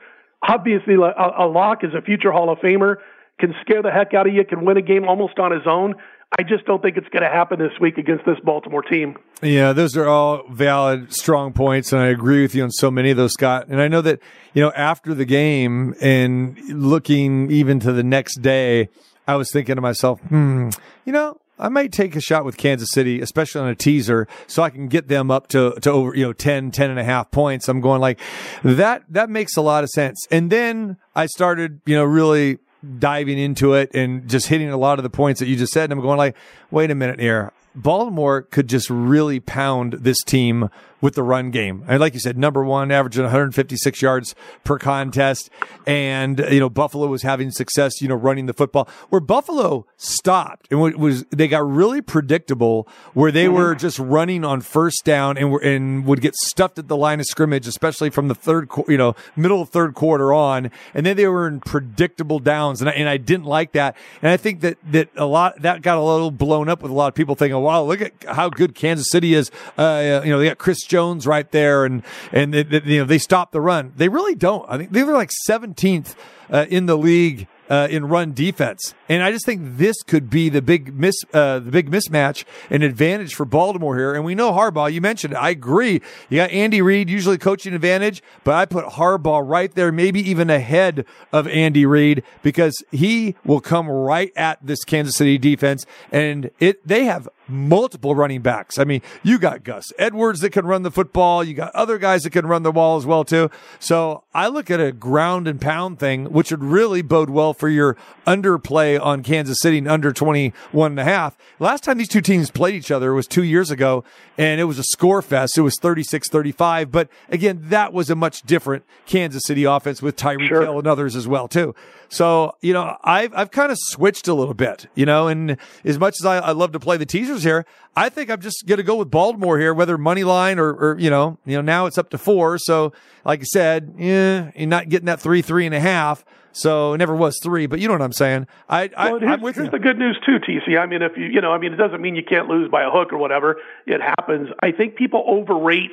obviously 0.42 0.94
a, 0.94 1.44
a 1.44 1.46
lock 1.46 1.84
is 1.84 1.90
a 1.94 2.00
future 2.00 2.32
Hall 2.32 2.50
of 2.50 2.58
Famer, 2.58 2.96
can 3.38 3.54
scare 3.60 3.82
the 3.82 3.90
heck 3.90 4.14
out 4.14 4.26
of 4.26 4.34
you, 4.34 4.44
can 4.44 4.64
win 4.64 4.78
a 4.78 4.82
game 4.82 5.06
almost 5.06 5.38
on 5.38 5.52
his 5.52 5.66
own. 5.66 5.94
I 6.36 6.42
just 6.42 6.66
don't 6.66 6.82
think 6.82 6.96
it's 6.96 7.08
going 7.08 7.22
to 7.22 7.28
happen 7.28 7.58
this 7.58 7.72
week 7.80 7.96
against 7.96 8.26
this 8.26 8.38
Baltimore 8.44 8.82
team. 8.82 9.16
Yeah, 9.42 9.72
those 9.72 9.96
are 9.96 10.06
all 10.06 10.42
valid, 10.50 11.12
strong 11.12 11.52
points, 11.52 11.92
and 11.92 12.02
I 12.02 12.08
agree 12.08 12.42
with 12.42 12.54
you 12.54 12.62
on 12.64 12.70
so 12.70 12.90
many 12.90 13.10
of 13.10 13.16
those, 13.16 13.32
Scott. 13.32 13.68
And 13.68 13.80
I 13.80 13.88
know 13.88 14.02
that, 14.02 14.20
you 14.52 14.62
know, 14.62 14.70
after 14.72 15.14
the 15.14 15.24
game 15.24 15.94
and 16.00 16.58
looking 16.68 17.50
even 17.50 17.80
to 17.80 17.92
the 17.92 18.02
next 18.02 18.42
day, 18.42 18.88
I 19.26 19.36
was 19.36 19.50
thinking 19.50 19.76
to 19.76 19.80
myself, 19.80 20.20
hmm, 20.20 20.68
you 21.06 21.12
know, 21.12 21.40
I 21.58 21.68
might 21.68 21.92
take 21.92 22.14
a 22.14 22.20
shot 22.20 22.44
with 22.44 22.56
Kansas 22.56 22.90
City, 22.92 23.20
especially 23.20 23.62
on 23.62 23.68
a 23.68 23.74
teaser, 23.74 24.28
so 24.46 24.62
I 24.62 24.70
can 24.70 24.88
get 24.88 25.08
them 25.08 25.30
up 25.30 25.48
to, 25.48 25.72
to 25.80 25.90
over, 25.90 26.14
you 26.14 26.24
know, 26.24 26.32
10, 26.32 26.70
10 26.70 26.90
and 26.90 27.00
a 27.00 27.04
half 27.04 27.30
points. 27.30 27.68
I'm 27.68 27.80
going 27.80 28.00
like 28.00 28.20
that, 28.62 29.02
that 29.08 29.28
makes 29.28 29.56
a 29.56 29.62
lot 29.62 29.82
of 29.82 29.90
sense. 29.90 30.26
And 30.30 30.50
then 30.50 30.98
I 31.16 31.26
started, 31.26 31.80
you 31.84 31.96
know, 31.96 32.04
really 32.04 32.58
diving 32.98 33.38
into 33.38 33.74
it 33.74 33.90
and 33.94 34.28
just 34.28 34.48
hitting 34.48 34.70
a 34.70 34.76
lot 34.76 34.98
of 34.98 35.02
the 35.02 35.10
points 35.10 35.40
that 35.40 35.46
you 35.46 35.56
just 35.56 35.72
said. 35.72 35.84
And 35.84 35.94
I'm 35.94 36.00
going 36.00 36.18
like, 36.18 36.36
wait 36.70 36.90
a 36.90 36.94
minute 36.94 37.20
here. 37.20 37.52
Baltimore 37.74 38.42
could 38.42 38.68
just 38.68 38.90
really 38.90 39.40
pound 39.40 39.94
this 39.94 40.22
team 40.24 40.70
with 41.00 41.14
the 41.14 41.22
run 41.22 41.50
game. 41.50 41.84
And 41.86 42.00
like 42.00 42.14
you 42.14 42.20
said, 42.20 42.36
number 42.36 42.64
one, 42.64 42.90
averaging 42.90 43.24
156 43.24 44.02
yards 44.02 44.34
per 44.64 44.78
contest. 44.78 45.50
And, 45.86 46.38
you 46.50 46.60
know, 46.60 46.68
Buffalo 46.68 47.06
was 47.06 47.22
having 47.22 47.50
success, 47.50 48.00
you 48.00 48.08
know, 48.08 48.14
running 48.14 48.46
the 48.46 48.52
football 48.52 48.88
where 49.08 49.20
Buffalo 49.20 49.86
stopped 49.96 50.66
and 50.70 50.80
was, 50.80 51.24
they 51.26 51.48
got 51.48 51.68
really 51.68 52.00
predictable 52.00 52.88
where 53.14 53.30
they 53.30 53.48
were 53.48 53.72
mm-hmm. 53.72 53.80
just 53.80 53.98
running 53.98 54.44
on 54.44 54.60
first 54.60 55.04
down 55.04 55.38
and 55.38 55.52
were, 55.52 55.60
and 55.60 56.04
would 56.04 56.20
get 56.20 56.34
stuffed 56.34 56.78
at 56.78 56.88
the 56.88 56.96
line 56.96 57.20
of 57.20 57.26
scrimmage, 57.26 57.66
especially 57.66 58.10
from 58.10 58.28
the 58.28 58.34
third, 58.34 58.68
you 58.88 58.98
know, 58.98 59.14
middle 59.36 59.62
of 59.62 59.68
third 59.68 59.94
quarter 59.94 60.32
on. 60.32 60.70
And 60.94 61.06
then 61.06 61.16
they 61.16 61.26
were 61.26 61.46
in 61.46 61.60
predictable 61.60 62.40
downs. 62.40 62.80
And 62.80 62.90
I, 62.90 62.92
and 62.94 63.08
I 63.08 63.16
didn't 63.16 63.46
like 63.46 63.72
that. 63.72 63.96
And 64.22 64.30
I 64.32 64.36
think 64.36 64.60
that, 64.60 64.78
that 64.90 65.10
a 65.16 65.26
lot, 65.26 65.62
that 65.62 65.82
got 65.82 65.96
a 65.96 66.02
little 66.02 66.30
blown 66.30 66.68
up 66.68 66.82
with 66.82 66.90
a 66.90 66.94
lot 66.94 67.08
of 67.08 67.14
people 67.14 67.34
thinking, 67.34 67.60
wow, 67.60 67.82
look 67.82 68.00
at 68.00 68.12
how 68.24 68.48
good 68.48 68.74
Kansas 68.74 69.10
City 69.10 69.34
is. 69.34 69.50
Uh, 69.76 70.22
you 70.24 70.30
know, 70.30 70.38
they 70.38 70.46
got 70.46 70.58
Chris 70.58 70.87
Jones 70.88 71.26
right 71.26 71.50
there, 71.52 71.84
and 71.84 72.02
and 72.32 72.52
they, 72.52 72.62
they, 72.62 72.80
you 72.84 73.00
know 73.00 73.04
they 73.04 73.18
stop 73.18 73.52
the 73.52 73.60
run. 73.60 73.92
They 73.96 74.08
really 74.08 74.34
don't. 74.34 74.64
I 74.68 74.78
think 74.78 74.90
they 74.90 75.02
were 75.02 75.12
like 75.12 75.30
17th 75.48 76.16
uh, 76.50 76.66
in 76.68 76.86
the 76.86 76.96
league 76.96 77.46
uh, 77.68 77.88
in 77.90 78.06
run 78.06 78.32
defense. 78.32 78.94
And 79.08 79.22
I 79.22 79.30
just 79.30 79.44
think 79.44 79.60
this 79.76 80.02
could 80.02 80.30
be 80.30 80.48
the 80.48 80.62
big 80.62 80.94
miss, 80.94 81.16
uh, 81.32 81.58
the 81.58 81.70
big 81.70 81.90
mismatch 81.90 82.44
and 82.70 82.82
advantage 82.82 83.34
for 83.34 83.44
Baltimore 83.44 83.96
here. 83.96 84.14
And 84.14 84.24
we 84.24 84.34
know 84.34 84.52
Harbaugh. 84.52 84.92
You 84.92 85.00
mentioned 85.00 85.34
it. 85.34 85.36
I 85.36 85.50
agree. 85.50 86.00
You 86.28 86.38
got 86.38 86.50
Andy 86.50 86.82
Reid, 86.82 87.10
usually 87.10 87.38
coaching 87.38 87.74
advantage, 87.74 88.22
but 88.44 88.54
I 88.54 88.64
put 88.66 88.84
Harbaugh 88.84 89.46
right 89.46 89.72
there, 89.74 89.92
maybe 89.92 90.20
even 90.28 90.50
ahead 90.50 91.04
of 91.32 91.46
Andy 91.48 91.86
Reid 91.86 92.22
because 92.42 92.82
he 92.90 93.34
will 93.44 93.60
come 93.60 93.88
right 93.88 94.32
at 94.36 94.58
this 94.62 94.84
Kansas 94.84 95.16
City 95.16 95.38
defense. 95.38 95.84
And 96.10 96.50
it, 96.58 96.86
they 96.86 97.04
have 97.04 97.28
multiple 97.48 98.14
running 98.14 98.42
backs. 98.42 98.78
I 98.78 98.84
mean, 98.84 99.02
you 99.22 99.38
got 99.38 99.64
Gus 99.64 99.92
Edwards 99.98 100.40
that 100.40 100.50
can 100.50 100.66
run 100.66 100.82
the 100.82 100.90
football. 100.90 101.42
You 101.42 101.54
got 101.54 101.74
other 101.74 101.98
guys 101.98 102.22
that 102.22 102.30
can 102.30 102.46
run 102.46 102.62
the 102.62 102.72
ball 102.72 102.96
as 102.96 103.06
well 103.06 103.24
too. 103.24 103.50
So 103.78 104.24
I 104.34 104.48
look 104.48 104.70
at 104.70 104.80
a 104.80 104.92
ground 104.92 105.48
and 105.48 105.60
pound 105.60 105.98
thing, 105.98 106.26
which 106.26 106.50
would 106.50 106.62
really 106.62 107.02
bode 107.02 107.30
well 107.30 107.54
for 107.54 107.68
your 107.68 107.96
underplay 108.26 109.00
on 109.00 109.22
Kansas 109.22 109.58
City 109.60 109.86
under 109.86 110.12
21 110.12 110.92
and 110.92 111.00
a 111.00 111.04
half. 111.04 111.36
Last 111.58 111.84
time 111.84 111.98
these 111.98 112.08
two 112.08 112.20
teams 112.20 112.50
played 112.50 112.74
each 112.74 112.90
other 112.90 113.14
was 113.14 113.26
two 113.26 113.44
years 113.44 113.70
ago 113.70 114.04
and 114.36 114.60
it 114.60 114.64
was 114.64 114.78
a 114.78 114.84
score 114.84 115.22
fest. 115.22 115.56
It 115.56 115.62
was 115.62 115.76
36-35. 115.78 116.90
But 116.90 117.08
again, 117.28 117.60
that 117.64 117.92
was 117.92 118.10
a 118.10 118.14
much 118.14 118.42
different 118.42 118.84
Kansas 119.06 119.42
City 119.44 119.64
offense 119.64 120.02
with 120.02 120.16
Tyreek 120.16 120.48
sure. 120.48 120.62
Hill 120.62 120.78
and 120.78 120.86
others 120.86 121.16
as 121.16 121.26
well 121.26 121.48
too. 121.48 121.74
So, 122.08 122.56
you 122.62 122.72
know, 122.72 122.96
I've, 123.04 123.34
I've 123.34 123.50
kind 123.50 123.70
of 123.70 123.78
switched 123.78 124.28
a 124.28 124.34
little 124.34 124.54
bit, 124.54 124.86
you 124.94 125.04
know, 125.04 125.28
and 125.28 125.58
as 125.84 125.98
much 125.98 126.16
as 126.20 126.26
I, 126.26 126.38
I 126.38 126.52
love 126.52 126.72
to 126.72 126.80
play 126.80 126.96
the 126.96 127.04
teasers 127.04 127.42
here, 127.42 127.66
I 127.94 128.08
think 128.08 128.30
I'm 128.30 128.40
just 128.40 128.66
going 128.66 128.78
to 128.78 128.82
go 128.82 128.96
with 128.96 129.10
Baltimore 129.10 129.58
here, 129.58 129.74
whether 129.74 129.98
money 129.98 130.24
line 130.24 130.58
or, 130.58 130.72
or, 130.72 130.98
you 130.98 131.10
know, 131.10 131.38
you 131.44 131.56
know, 131.56 131.60
now 131.60 131.86
it's 131.86 131.98
up 131.98 132.08
to 132.10 132.18
four. 132.18 132.56
So 132.58 132.92
like 133.24 133.40
I 133.40 133.44
said, 133.44 133.94
yeah, 133.98 134.50
you're 134.56 134.68
not 134.68 134.88
getting 134.88 135.06
that 135.06 135.20
three, 135.20 135.42
three 135.42 135.66
and 135.66 135.74
a 135.74 135.80
half. 135.80 136.24
So 136.52 136.94
it 136.94 136.98
never 136.98 137.14
was 137.14 137.38
three, 137.42 137.66
but 137.66 137.78
you 137.78 137.86
know 137.88 137.94
what 137.94 138.02
I'm 138.02 138.12
saying. 138.12 138.46
I, 138.68 138.90
I 138.96 139.12
well, 139.12 139.28
I'm 139.28 139.40
with 139.42 139.56
here's 139.56 139.66
you. 139.66 139.70
the 139.70 139.78
good 139.78 139.98
news 139.98 140.18
too, 140.24 140.38
TC. 140.38 140.78
I 140.78 140.86
mean, 140.86 141.02
if 141.02 141.12
you, 141.16 141.26
you 141.26 141.40
know, 141.40 141.52
I 141.52 141.58
mean, 141.58 141.72
it 141.72 141.76
doesn't 141.76 142.00
mean 142.00 142.16
you 142.16 142.24
can't 142.24 142.48
lose 142.48 142.70
by 142.70 142.82
a 142.82 142.90
hook 142.90 143.12
or 143.12 143.18
whatever. 143.18 143.56
It 143.86 144.00
happens. 144.00 144.48
I 144.62 144.72
think 144.72 144.96
people 144.96 145.24
overrate 145.26 145.92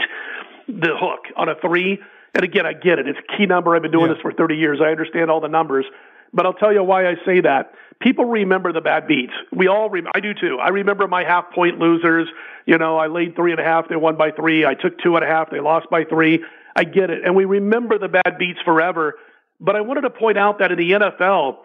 the 0.67 0.95
hook 0.97 1.25
on 1.35 1.49
a 1.49 1.55
three. 1.55 1.99
And 2.35 2.43
again, 2.43 2.65
I 2.65 2.73
get 2.73 2.99
it. 2.99 3.07
It's 3.07 3.17
a 3.17 3.37
key 3.37 3.45
number. 3.45 3.75
I've 3.75 3.81
been 3.81 3.91
doing 3.91 4.07
yeah. 4.07 4.13
this 4.13 4.21
for 4.21 4.33
30 4.33 4.55
years. 4.55 4.79
I 4.83 4.89
understand 4.89 5.31
all 5.31 5.39
the 5.39 5.47
numbers. 5.47 5.85
But 6.33 6.45
I'll 6.45 6.53
tell 6.53 6.73
you 6.73 6.83
why 6.83 7.07
I 7.07 7.15
say 7.25 7.39
that. 7.41 7.73
People 8.01 8.25
remember 8.25 8.73
the 8.73 8.81
bad 8.81 9.07
beats. 9.07 9.31
We 9.53 9.67
all, 9.67 9.89
rem- 9.89 10.07
I 10.13 10.19
do 10.19 10.33
too. 10.33 10.59
I 10.61 10.67
remember 10.67 11.07
my 11.07 11.23
half 11.23 11.51
point 11.53 11.79
losers. 11.79 12.27
You 12.65 12.77
know, 12.77 12.97
I 12.97 13.07
laid 13.07 13.37
three 13.37 13.51
and 13.51 13.59
a 13.59 13.63
half, 13.63 13.87
they 13.87 13.95
won 13.95 14.17
by 14.17 14.31
three. 14.31 14.65
I 14.65 14.73
took 14.73 14.99
two 14.99 15.15
and 15.15 15.23
a 15.23 15.27
half, 15.27 15.49
they 15.49 15.61
lost 15.61 15.89
by 15.89 16.03
three. 16.03 16.43
I 16.75 16.83
get 16.83 17.09
it. 17.09 17.23
And 17.23 17.35
we 17.35 17.45
remember 17.45 17.97
the 17.97 18.09
bad 18.09 18.37
beats 18.37 18.59
forever. 18.65 19.15
But 19.61 19.77
I 19.77 19.81
wanted 19.81 20.01
to 20.01 20.09
point 20.09 20.37
out 20.37 20.59
that 20.59 20.73
in 20.73 20.77
the 20.77 20.91
NFL, 20.91 21.59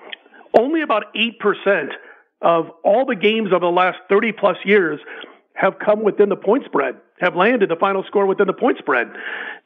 only 0.57 0.83
about 0.83 1.13
8% 1.15 1.89
of 2.43 2.71
all 2.85 3.07
the 3.07 3.17
games 3.17 3.53
of 3.53 3.61
the 3.61 3.67
last 3.71 3.99
30 4.09 4.33
plus 4.33 4.57
years 4.65 5.01
have 5.55 5.79
come 5.85 6.03
within 6.03 6.29
the 6.29 6.37
point 6.37 6.65
spread, 6.65 6.95
have 7.21 7.37
landed 7.37 7.69
the 7.69 7.77
final 7.77 8.03
score 8.07 8.27
within 8.27 8.47
the 8.47 8.53
point 8.53 8.79
spread. 8.79 9.09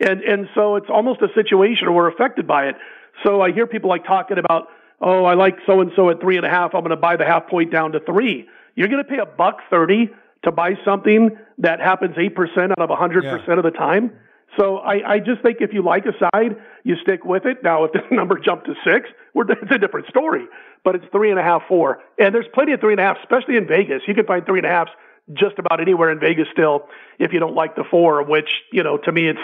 And, 0.01 0.21
and 0.23 0.49
so 0.55 0.77
it's 0.77 0.88
almost 0.88 1.23
a 1.23 1.29
situation 1.35 1.87
where 1.87 2.05
we're 2.05 2.12
affected 2.12 2.47
by 2.47 2.67
it. 2.67 2.77
So 3.25 3.40
I 3.40 3.53
hear 3.53 3.67
people 3.67 3.88
like 3.88 4.05
talking 4.05 4.38
about, 4.38 4.69
oh, 5.01 5.25
I 5.25 5.35
like 5.35 5.57
so 5.67 5.81
and 5.81 5.90
so 5.95 6.11
at 6.11 6.21
three 6.21 6.37
and 6.37 6.45
a 6.45 6.51
half. 6.51 6.75
I'm 6.75 6.81
going 6.81 6.90
to 6.90 6.97
buy 6.97 7.17
the 7.17 7.25
half 7.25 7.49
point 7.49 7.71
down 7.71 7.93
to 7.93 8.01
three. 8.01 8.49
You're 8.75 8.88
going 8.88 9.03
to 9.03 9.09
pay 9.09 9.19
a 9.19 9.27
buck 9.27 9.59
30 9.71 10.11
to 10.45 10.53
buy 10.53 10.73
something 10.85 11.37
that 11.59 11.81
happens 11.81 12.17
8% 12.17 12.71
out 12.73 12.79
of 12.79 12.90
a 12.90 12.97
100% 12.97 13.57
of 13.57 13.64
the 13.64 13.71
time. 13.71 14.12
So 14.59 14.79
I, 14.79 15.14
I 15.14 15.19
just 15.19 15.43
think 15.43 15.59
if 15.61 15.73
you 15.73 15.83
like 15.83 16.05
a 16.07 16.12
side, 16.19 16.57
you 16.85 16.97
stick 17.03 17.25
with 17.25 17.45
it. 17.45 17.62
Now, 17.62 17.85
if 17.85 17.93
the 17.93 18.03
number 18.14 18.38
jumped 18.38 18.67
to 18.67 18.75
six, 18.85 19.09
we're, 19.33 19.45
it's 19.51 19.71
a 19.71 19.79
different 19.79 20.07
story. 20.09 20.47
But 20.85 20.97
it's 20.97 21.05
three 21.12 21.31
and 21.31 21.38
a 21.38 21.43
half, 21.43 21.62
four, 21.67 22.03
and 22.19 22.35
there's 22.35 22.47
plenty 22.53 22.73
of 22.73 22.81
three 22.81 22.93
and 22.93 23.01
a 23.01 23.05
half, 23.05 23.17
especially 23.23 23.57
in 23.57 23.67
Vegas. 23.67 24.03
You 24.07 24.14
can 24.14 24.27
find 24.27 24.45
three 24.45 24.59
and 24.59 24.67
a 24.67 24.71
halfs 24.71 24.90
just 25.33 25.59
about 25.59 25.81
anywhere 25.81 26.11
in 26.11 26.21
Vegas 26.21 26.49
still. 26.53 26.87
If 27.19 27.33
you 27.33 27.41
don't 27.41 27.55
like 27.55 27.77
the 27.77 27.85
four, 27.91 28.23
which 28.23 28.49
you 28.73 28.83
know, 28.83 28.99
to 28.99 29.13
me, 29.13 29.29
it's 29.29 29.41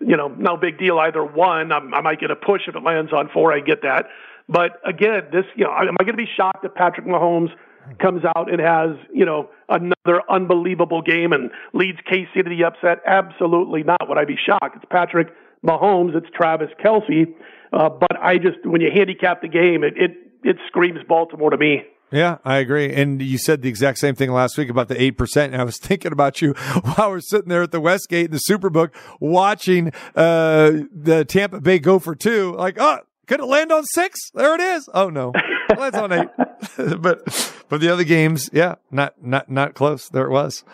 you 0.00 0.16
know, 0.16 0.28
no 0.28 0.56
big 0.56 0.78
deal 0.78 0.98
either 0.98 1.24
one. 1.24 1.72
I'm, 1.72 1.92
I 1.92 2.00
might 2.00 2.20
get 2.20 2.30
a 2.30 2.36
push 2.36 2.62
if 2.68 2.76
it 2.76 2.82
lands 2.82 3.12
on 3.12 3.28
four. 3.32 3.52
I 3.52 3.60
get 3.60 3.82
that. 3.82 4.06
But 4.48 4.80
again, 4.86 5.24
this, 5.32 5.44
you 5.56 5.64
know, 5.64 5.72
am 5.72 5.96
I 6.00 6.04
going 6.04 6.16
to 6.16 6.22
be 6.22 6.28
shocked 6.36 6.64
if 6.64 6.74
Patrick 6.74 7.06
Mahomes 7.06 7.50
comes 8.00 8.22
out 8.24 8.50
and 8.50 8.60
has, 8.60 8.96
you 9.12 9.24
know, 9.24 9.50
another 9.68 10.22
unbelievable 10.30 11.02
game 11.02 11.32
and 11.32 11.50
leads 11.72 11.98
KC 12.10 12.32
to 12.34 12.42
the 12.44 12.64
upset? 12.64 13.00
Absolutely 13.06 13.82
not. 13.82 14.08
Would 14.08 14.18
I 14.18 14.24
be 14.24 14.36
shocked? 14.36 14.76
It's 14.76 14.84
Patrick 14.90 15.28
Mahomes. 15.66 16.16
It's 16.16 16.28
Travis 16.34 16.70
Kelce. 16.82 17.26
Uh, 17.72 17.90
but 17.90 18.16
I 18.20 18.38
just, 18.38 18.64
when 18.64 18.80
you 18.80 18.90
handicap 18.94 19.42
the 19.42 19.48
game, 19.48 19.84
it, 19.84 19.94
it, 19.96 20.12
it 20.44 20.56
screams 20.66 21.00
Baltimore 21.06 21.50
to 21.50 21.58
me. 21.58 21.82
Yeah, 22.10 22.38
I 22.44 22.56
agree. 22.56 22.92
And 22.92 23.20
you 23.20 23.38
said 23.38 23.62
the 23.62 23.68
exact 23.68 23.98
same 23.98 24.14
thing 24.14 24.32
last 24.32 24.56
week 24.56 24.70
about 24.70 24.88
the 24.88 24.94
8%. 24.94 25.44
And 25.44 25.56
I 25.56 25.64
was 25.64 25.78
thinking 25.82 26.12
about 26.12 26.40
you 26.40 26.54
while 26.54 27.10
we're 27.10 27.20
sitting 27.20 27.48
there 27.48 27.62
at 27.62 27.70
the 27.72 27.80
Westgate 27.80 28.26
in 28.26 28.30
the 28.32 28.40
Superbook 28.48 28.90
watching, 29.20 29.92
uh, 30.14 30.70
the 30.92 31.24
Tampa 31.28 31.60
Bay 31.60 31.78
go 31.78 31.98
for 31.98 32.14
two. 32.14 32.54
Like, 32.56 32.76
oh, 32.78 33.00
could 33.26 33.40
it 33.40 33.46
land 33.46 33.70
on 33.72 33.84
six? 33.84 34.30
There 34.32 34.54
it 34.54 34.60
is. 34.60 34.88
Oh 34.94 35.10
no, 35.10 35.32
it 35.34 35.78
lands 35.78 35.98
on 35.98 36.12
eight. 36.12 36.28
but, 36.98 37.54
but 37.68 37.80
the 37.80 37.92
other 37.92 38.04
games, 38.04 38.48
yeah, 38.52 38.76
not, 38.90 39.22
not, 39.22 39.50
not 39.50 39.74
close. 39.74 40.08
There 40.08 40.26
it 40.26 40.30
was. 40.30 40.64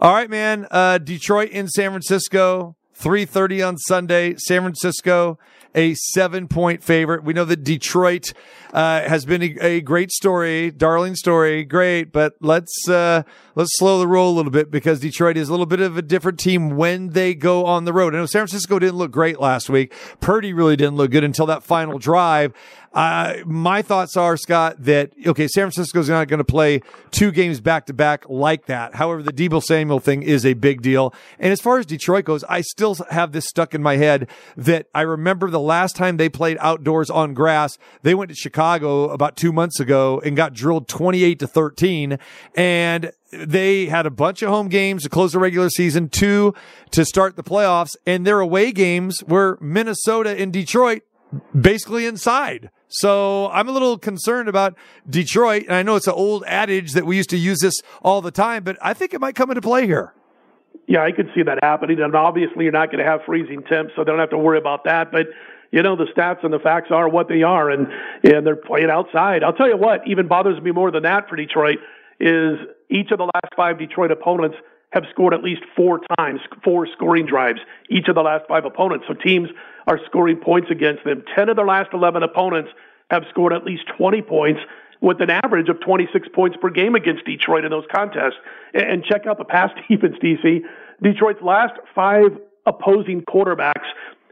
All 0.00 0.14
right, 0.14 0.30
man. 0.30 0.66
Uh, 0.70 0.98
Detroit 0.98 1.50
in 1.50 1.68
San 1.68 1.90
Francisco. 1.90 2.76
3.30 2.98 3.68
on 3.68 3.76
Sunday. 3.76 4.36
San 4.38 4.62
Francisco, 4.62 5.38
a 5.74 5.94
seven 5.94 6.48
point 6.48 6.82
favorite. 6.82 7.24
We 7.24 7.32
know 7.32 7.44
that 7.44 7.64
Detroit, 7.64 8.32
uh, 8.72 9.02
has 9.02 9.24
been 9.24 9.42
a, 9.42 9.56
a, 9.60 9.80
great 9.80 10.10
story, 10.10 10.70
darling 10.70 11.14
story, 11.14 11.64
great, 11.64 12.12
but 12.12 12.34
let's, 12.40 12.88
uh, 12.88 13.22
let's 13.54 13.76
slow 13.78 13.98
the 13.98 14.06
roll 14.06 14.32
a 14.32 14.34
little 14.34 14.52
bit 14.52 14.70
because 14.70 15.00
Detroit 15.00 15.36
is 15.36 15.48
a 15.48 15.52
little 15.52 15.66
bit 15.66 15.80
of 15.80 15.96
a 15.96 16.02
different 16.02 16.38
team 16.38 16.76
when 16.76 17.10
they 17.10 17.34
go 17.34 17.66
on 17.66 17.84
the 17.84 17.92
road. 17.92 18.14
I 18.14 18.18
know 18.18 18.26
San 18.26 18.40
Francisco 18.40 18.78
didn't 18.78 18.96
look 18.96 19.10
great 19.10 19.40
last 19.40 19.68
week. 19.68 19.92
Purdy 20.20 20.52
really 20.52 20.76
didn't 20.76 20.96
look 20.96 21.10
good 21.10 21.24
until 21.24 21.46
that 21.46 21.62
final 21.62 21.98
drive. 21.98 22.52
Uh, 22.94 23.38
my 23.44 23.82
thoughts 23.82 24.16
are, 24.16 24.36
Scott, 24.36 24.76
that, 24.78 25.10
okay, 25.26 25.48
San 25.48 25.64
Francisco's 25.64 26.08
not 26.08 26.28
going 26.28 26.38
to 26.38 26.44
play 26.44 26.80
two 27.10 27.32
games 27.32 27.60
back 27.60 27.86
to 27.86 27.92
back 27.92 28.24
like 28.28 28.66
that. 28.66 28.94
However, 28.94 29.20
the 29.20 29.32
Deebo 29.32 29.60
Samuel 29.60 29.98
thing 29.98 30.22
is 30.22 30.46
a 30.46 30.54
big 30.54 30.80
deal. 30.80 31.12
And 31.40 31.52
as 31.52 31.60
far 31.60 31.80
as 31.80 31.86
Detroit 31.86 32.24
goes, 32.24 32.44
I 32.44 32.60
still 32.60 32.94
have 33.10 33.32
this 33.32 33.46
stuck 33.46 33.74
in 33.74 33.82
my 33.82 33.96
head 33.96 34.28
that 34.56 34.86
I 34.94 35.00
remember 35.00 35.50
the 35.50 35.58
last 35.58 35.96
time 35.96 36.18
they 36.18 36.28
played 36.28 36.56
outdoors 36.60 37.10
on 37.10 37.34
grass, 37.34 37.78
they 38.02 38.14
went 38.14 38.28
to 38.28 38.36
Chicago 38.36 39.08
about 39.08 39.36
two 39.36 39.52
months 39.52 39.80
ago 39.80 40.22
and 40.24 40.36
got 40.36 40.52
drilled 40.52 40.86
28 40.86 41.40
to 41.40 41.48
13. 41.48 42.18
And 42.54 43.12
they 43.38 43.86
had 43.86 44.06
a 44.06 44.10
bunch 44.10 44.42
of 44.42 44.48
home 44.48 44.68
games 44.68 45.02
to 45.02 45.08
close 45.08 45.32
the 45.32 45.38
regular 45.38 45.68
season, 45.68 46.08
two 46.08 46.54
to 46.90 47.04
start 47.04 47.36
the 47.36 47.42
playoffs, 47.42 47.96
and 48.06 48.26
their 48.26 48.40
away 48.40 48.72
games 48.72 49.22
were 49.24 49.58
Minnesota 49.60 50.30
and 50.30 50.52
Detroit 50.52 51.02
basically 51.58 52.06
inside. 52.06 52.70
So 52.88 53.48
I'm 53.50 53.68
a 53.68 53.72
little 53.72 53.98
concerned 53.98 54.48
about 54.48 54.76
Detroit. 55.08 55.64
And 55.64 55.74
I 55.74 55.82
know 55.82 55.96
it's 55.96 56.06
an 56.06 56.14
old 56.14 56.44
adage 56.46 56.92
that 56.92 57.06
we 57.06 57.16
used 57.16 57.30
to 57.30 57.36
use 57.36 57.60
this 57.60 57.74
all 58.02 58.22
the 58.22 58.30
time, 58.30 58.62
but 58.62 58.76
I 58.80 58.94
think 58.94 59.14
it 59.14 59.20
might 59.20 59.34
come 59.34 59.50
into 59.50 59.60
play 59.60 59.86
here. 59.86 60.14
Yeah, 60.86 61.02
I 61.02 61.12
could 61.12 61.28
see 61.34 61.42
that 61.42 61.58
happening. 61.62 62.00
And 62.00 62.14
obviously, 62.14 62.64
you're 62.64 62.72
not 62.72 62.92
going 62.92 63.04
to 63.04 63.10
have 63.10 63.20
freezing 63.26 63.62
temps, 63.62 63.92
so 63.96 64.04
they 64.04 64.10
don't 64.10 64.20
have 64.20 64.30
to 64.30 64.38
worry 64.38 64.58
about 64.58 64.84
that. 64.84 65.10
But 65.10 65.26
you 65.70 65.82
know 65.82 65.96
the 65.96 66.06
stats 66.16 66.44
and 66.44 66.52
the 66.52 66.58
facts 66.58 66.90
are 66.90 67.08
what 67.08 67.28
they 67.28 67.42
are, 67.42 67.70
and 67.70 67.88
and 68.22 68.46
they're 68.46 68.54
playing 68.54 68.90
outside. 68.90 69.42
I'll 69.42 69.54
tell 69.54 69.68
you 69.68 69.76
what 69.76 70.06
even 70.06 70.28
bothers 70.28 70.60
me 70.62 70.70
more 70.70 70.90
than 70.90 71.02
that 71.04 71.28
for 71.28 71.36
Detroit 71.36 71.78
is 72.20 72.58
each 72.90 73.10
of 73.10 73.18
the 73.18 73.24
last 73.24 73.54
five 73.56 73.78
Detroit 73.78 74.10
opponents 74.10 74.56
have 74.94 75.04
scored 75.10 75.34
at 75.34 75.42
least 75.42 75.62
four 75.74 76.00
times, 76.18 76.40
four 76.62 76.86
scoring 76.86 77.26
drives, 77.26 77.58
each 77.90 78.06
of 78.08 78.14
the 78.14 78.22
last 78.22 78.44
five 78.46 78.64
opponents. 78.64 79.04
So 79.08 79.14
teams 79.14 79.48
are 79.88 79.98
scoring 80.06 80.36
points 80.36 80.70
against 80.70 81.04
them. 81.04 81.24
10 81.34 81.48
of 81.48 81.56
their 81.56 81.66
last 81.66 81.90
11 81.92 82.22
opponents 82.22 82.70
have 83.10 83.24
scored 83.30 83.52
at 83.52 83.64
least 83.64 83.84
20 83.98 84.22
points 84.22 84.60
with 85.00 85.20
an 85.20 85.30
average 85.30 85.68
of 85.68 85.80
26 85.80 86.28
points 86.32 86.56
per 86.60 86.70
game 86.70 86.94
against 86.94 87.24
Detroit 87.24 87.64
in 87.64 87.70
those 87.70 87.84
contests. 87.94 88.36
And 88.72 89.04
check 89.04 89.26
out 89.26 89.38
the 89.38 89.44
pass 89.44 89.70
defense, 89.88 90.16
TC. 90.22 90.60
Detroit's 91.02 91.42
last 91.42 91.74
five 91.94 92.38
opposing 92.64 93.22
quarterbacks 93.22 93.84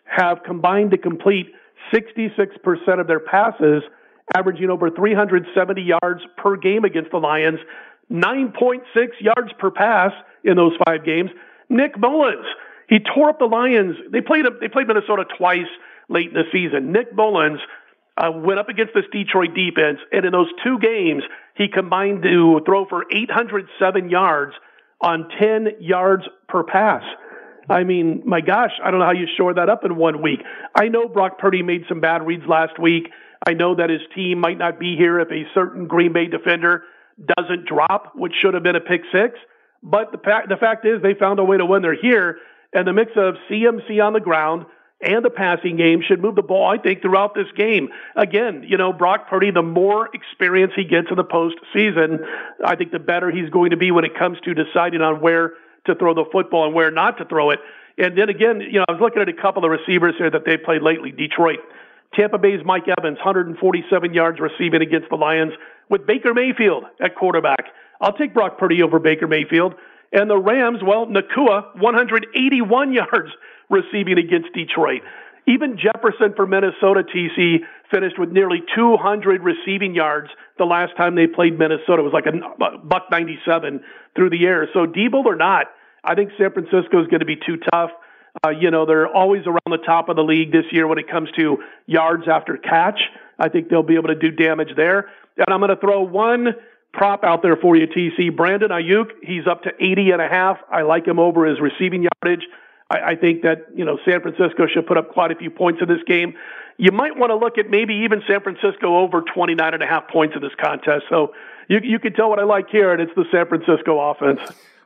have 0.04 0.42
combined 0.44 0.92
to 0.92 0.98
complete 0.98 1.52
66% 1.92 3.00
of 3.00 3.06
their 3.06 3.20
passes, 3.20 3.82
averaging 4.34 4.70
over 4.70 4.90
370 4.90 5.82
yards 5.82 6.22
per 6.36 6.56
game 6.56 6.84
against 6.84 7.10
the 7.10 7.18
Lions, 7.18 7.58
9.6 8.10 8.80
yards 9.20 9.52
per 9.58 9.70
pass 9.70 10.12
in 10.44 10.56
those 10.56 10.72
five 10.86 11.04
games. 11.04 11.30
Nick 11.68 11.98
Mullens, 11.98 12.46
he 12.88 12.98
tore 12.98 13.30
up 13.30 13.38
the 13.38 13.46
Lions. 13.46 13.96
They 14.10 14.20
played 14.20 14.44
they 14.60 14.68
played 14.68 14.86
Minnesota 14.88 15.24
twice 15.38 15.70
late 16.08 16.28
in 16.28 16.34
the 16.34 16.44
season. 16.52 16.92
Nick 16.92 17.14
Mullens 17.14 17.60
uh, 18.16 18.30
went 18.30 18.58
up 18.58 18.68
against 18.68 18.92
this 18.94 19.04
Detroit 19.10 19.54
defense, 19.54 19.98
and 20.12 20.24
in 20.24 20.32
those 20.32 20.50
two 20.62 20.78
games, 20.78 21.22
he 21.56 21.68
combined 21.68 22.22
to 22.22 22.60
throw 22.66 22.86
for 22.86 23.04
807 23.10 24.10
yards 24.10 24.52
on 25.00 25.28
10 25.40 25.80
yards 25.80 26.24
per 26.48 26.62
pass. 26.62 27.02
I 27.68 27.84
mean, 27.84 28.22
my 28.26 28.40
gosh, 28.40 28.72
I 28.84 28.90
don't 28.90 29.00
know 29.00 29.06
how 29.06 29.12
you 29.12 29.26
shore 29.36 29.54
that 29.54 29.68
up 29.68 29.84
in 29.84 29.96
one 29.96 30.22
week. 30.22 30.40
I 30.74 30.88
know 30.88 31.08
Brock 31.08 31.38
Purdy 31.38 31.62
made 31.62 31.84
some 31.88 32.00
bad 32.00 32.26
reads 32.26 32.44
last 32.46 32.78
week. 32.78 33.08
I 33.46 33.54
know 33.54 33.74
that 33.74 33.90
his 33.90 34.00
team 34.14 34.38
might 34.38 34.58
not 34.58 34.78
be 34.78 34.96
here 34.96 35.20
if 35.20 35.30
a 35.30 35.44
certain 35.54 35.86
Green 35.86 36.12
Bay 36.12 36.26
defender 36.26 36.82
doesn't 37.36 37.66
drop, 37.66 38.12
which 38.14 38.32
should 38.40 38.54
have 38.54 38.62
been 38.62 38.76
a 38.76 38.80
pick 38.80 39.02
six. 39.12 39.38
But 39.82 40.12
the, 40.12 40.18
the 40.48 40.56
fact 40.56 40.86
is, 40.86 41.02
they 41.02 41.14
found 41.14 41.38
a 41.38 41.44
way 41.44 41.56
to 41.56 41.66
win. 41.66 41.82
They're 41.82 42.00
here, 42.00 42.38
and 42.72 42.86
the 42.86 42.92
mix 42.92 43.12
of 43.16 43.34
CMC 43.50 44.02
on 44.02 44.12
the 44.12 44.20
ground 44.20 44.66
and 45.02 45.24
the 45.24 45.30
passing 45.30 45.76
game 45.76 46.00
should 46.06 46.22
move 46.22 46.36
the 46.36 46.42
ball, 46.42 46.66
I 46.66 46.80
think, 46.80 47.02
throughout 47.02 47.34
this 47.34 47.50
game. 47.56 47.88
Again, 48.14 48.64
you 48.66 48.78
know, 48.78 48.92
Brock 48.92 49.28
Purdy, 49.28 49.50
the 49.50 49.62
more 49.62 50.08
experience 50.14 50.72
he 50.76 50.84
gets 50.84 51.08
in 51.10 51.16
the 51.16 51.24
postseason, 51.24 52.18
I 52.64 52.76
think 52.76 52.92
the 52.92 53.00
better 53.00 53.30
he's 53.30 53.50
going 53.50 53.70
to 53.70 53.76
be 53.76 53.90
when 53.90 54.04
it 54.04 54.16
comes 54.16 54.38
to 54.44 54.54
deciding 54.54 55.00
on 55.00 55.20
where 55.20 55.54
to 55.86 55.96
throw 55.96 56.14
the 56.14 56.24
football 56.30 56.66
and 56.66 56.74
where 56.74 56.92
not 56.92 57.18
to 57.18 57.24
throw 57.24 57.50
it. 57.50 57.58
And 57.98 58.16
then 58.16 58.28
again, 58.28 58.60
you 58.60 58.78
know, 58.78 58.84
I 58.88 58.92
was 58.92 59.00
looking 59.00 59.20
at 59.20 59.28
a 59.28 59.34
couple 59.34 59.64
of 59.64 59.70
receivers 59.70 60.14
here 60.16 60.30
that 60.30 60.44
they 60.46 60.56
played 60.56 60.82
lately. 60.82 61.10
Detroit, 61.10 61.58
Tampa 62.14 62.38
Bay's 62.38 62.60
Mike 62.64 62.84
Evans, 62.96 63.18
147 63.18 64.14
yards 64.14 64.38
receiving 64.38 64.82
against 64.82 65.08
the 65.10 65.16
Lions 65.16 65.52
with 65.92 66.06
Baker 66.06 66.32
Mayfield 66.32 66.84
at 67.00 67.14
quarterback. 67.14 67.66
I'll 68.00 68.16
take 68.16 68.32
Brock 68.32 68.58
Purdy 68.58 68.82
over 68.82 68.98
Baker 68.98 69.28
Mayfield. 69.28 69.74
And 70.10 70.28
the 70.28 70.38
Rams, 70.38 70.78
well, 70.84 71.06
Nacua, 71.06 71.78
181 71.78 72.92
yards 72.92 73.30
receiving 73.70 74.18
against 74.18 74.52
Detroit. 74.54 75.02
Even 75.46 75.76
Jefferson 75.76 76.34
for 76.34 76.46
Minnesota 76.46 77.02
TC 77.02 77.58
finished 77.90 78.18
with 78.18 78.30
nearly 78.30 78.62
200 78.74 79.42
receiving 79.42 79.94
yards 79.94 80.28
the 80.56 80.64
last 80.64 80.96
time 80.96 81.14
they 81.14 81.26
played 81.26 81.58
Minnesota. 81.58 82.00
It 82.00 82.04
was 82.04 82.12
like 82.12 82.26
a 82.26 82.78
buck 82.78 83.10
97 83.10 83.80
through 84.16 84.30
the 84.30 84.46
air. 84.46 84.68
So 84.72 84.86
Deebo 84.86 85.24
or 85.24 85.36
not, 85.36 85.66
I 86.04 86.14
think 86.14 86.30
San 86.38 86.52
Francisco 86.52 87.02
is 87.02 87.08
going 87.08 87.20
to 87.20 87.26
be 87.26 87.36
too 87.36 87.58
tough. 87.70 87.90
Uh, 88.44 88.50
you 88.50 88.70
know, 88.70 88.86
they're 88.86 89.08
always 89.08 89.42
around 89.46 89.70
the 89.70 89.84
top 89.84 90.08
of 90.08 90.16
the 90.16 90.22
league 90.22 90.52
this 90.52 90.64
year 90.70 90.86
when 90.86 90.98
it 90.98 91.10
comes 91.10 91.28
to 91.38 91.58
yards 91.86 92.24
after 92.30 92.56
catch. 92.56 92.98
I 93.42 93.48
think 93.48 93.68
they'll 93.68 93.82
be 93.82 93.96
able 93.96 94.08
to 94.08 94.14
do 94.14 94.30
damage 94.30 94.76
there. 94.76 95.10
And 95.36 95.46
I'm 95.48 95.58
going 95.58 95.70
to 95.70 95.76
throw 95.76 96.02
one 96.02 96.54
prop 96.92 97.24
out 97.24 97.42
there 97.42 97.56
for 97.56 97.74
you, 97.74 97.88
TC. 97.88 98.36
Brandon 98.36 98.70
Aiyuk, 98.70 99.10
he's 99.22 99.46
up 99.46 99.62
to 99.64 99.70
80 99.80 100.12
and 100.12 100.22
a 100.22 100.28
half. 100.28 100.58
I 100.70 100.82
like 100.82 101.06
him 101.06 101.18
over 101.18 101.46
his 101.46 101.58
receiving 101.60 102.04
yardage. 102.04 102.46
I, 102.88 103.12
I 103.12 103.14
think 103.16 103.42
that, 103.42 103.66
you 103.74 103.84
know, 103.84 103.98
San 104.04 104.20
Francisco 104.20 104.66
should 104.72 104.86
put 104.86 104.96
up 104.96 105.12
quite 105.12 105.32
a 105.32 105.34
few 105.34 105.50
points 105.50 105.82
in 105.82 105.88
this 105.88 106.02
game. 106.06 106.34
You 106.76 106.92
might 106.92 107.16
want 107.16 107.30
to 107.30 107.36
look 107.36 107.58
at 107.58 107.68
maybe 107.68 107.94
even 108.04 108.22
San 108.28 108.40
Francisco 108.42 108.98
over 108.98 109.22
29 109.22 109.74
and 109.74 109.82
a 109.82 109.86
half 109.86 110.08
points 110.08 110.36
in 110.36 110.42
this 110.42 110.54
contest. 110.60 111.06
So 111.08 111.34
you, 111.68 111.80
you 111.82 111.98
can 111.98 112.12
tell 112.12 112.30
what 112.30 112.38
I 112.38 112.44
like 112.44 112.70
here, 112.70 112.92
and 112.92 113.02
it's 113.02 113.14
the 113.16 113.24
San 113.32 113.46
Francisco 113.46 113.98
offense. 113.98 114.40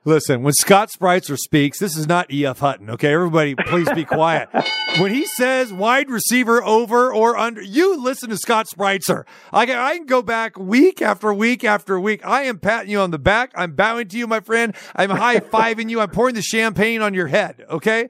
Listen, 0.06 0.44
when 0.44 0.52
Scott 0.52 0.88
Spreitzer 0.96 1.36
speaks, 1.36 1.80
this 1.80 1.96
is 1.96 2.06
not 2.06 2.32
E.F. 2.32 2.60
Hutton, 2.60 2.90
okay? 2.90 3.12
Everybody, 3.12 3.56
please 3.56 3.90
be 3.92 4.04
quiet. 4.04 4.48
when 4.98 5.12
he 5.12 5.26
says 5.26 5.72
wide 5.72 6.08
receiver 6.08 6.62
over 6.62 7.12
or 7.12 7.36
under, 7.36 7.60
you 7.60 8.00
listen 8.00 8.30
to 8.30 8.36
Scott 8.36 8.68
Spreitzer. 8.72 9.24
I 9.52 9.66
can, 9.66 9.76
I 9.76 9.96
can 9.96 10.06
go 10.06 10.22
back 10.22 10.56
week 10.56 11.02
after 11.02 11.34
week 11.34 11.64
after 11.64 11.98
week. 11.98 12.24
I 12.24 12.42
am 12.42 12.60
patting 12.60 12.92
you 12.92 13.00
on 13.00 13.10
the 13.10 13.18
back. 13.18 13.50
I'm 13.56 13.72
bowing 13.72 14.06
to 14.06 14.16
you, 14.16 14.28
my 14.28 14.38
friend. 14.38 14.76
I'm 14.94 15.10
high 15.10 15.40
fiving 15.40 15.90
you. 15.90 15.98
I'm 15.98 16.10
pouring 16.10 16.36
the 16.36 16.42
champagne 16.42 17.02
on 17.02 17.12
your 17.12 17.26
head, 17.26 17.64
okay? 17.68 18.08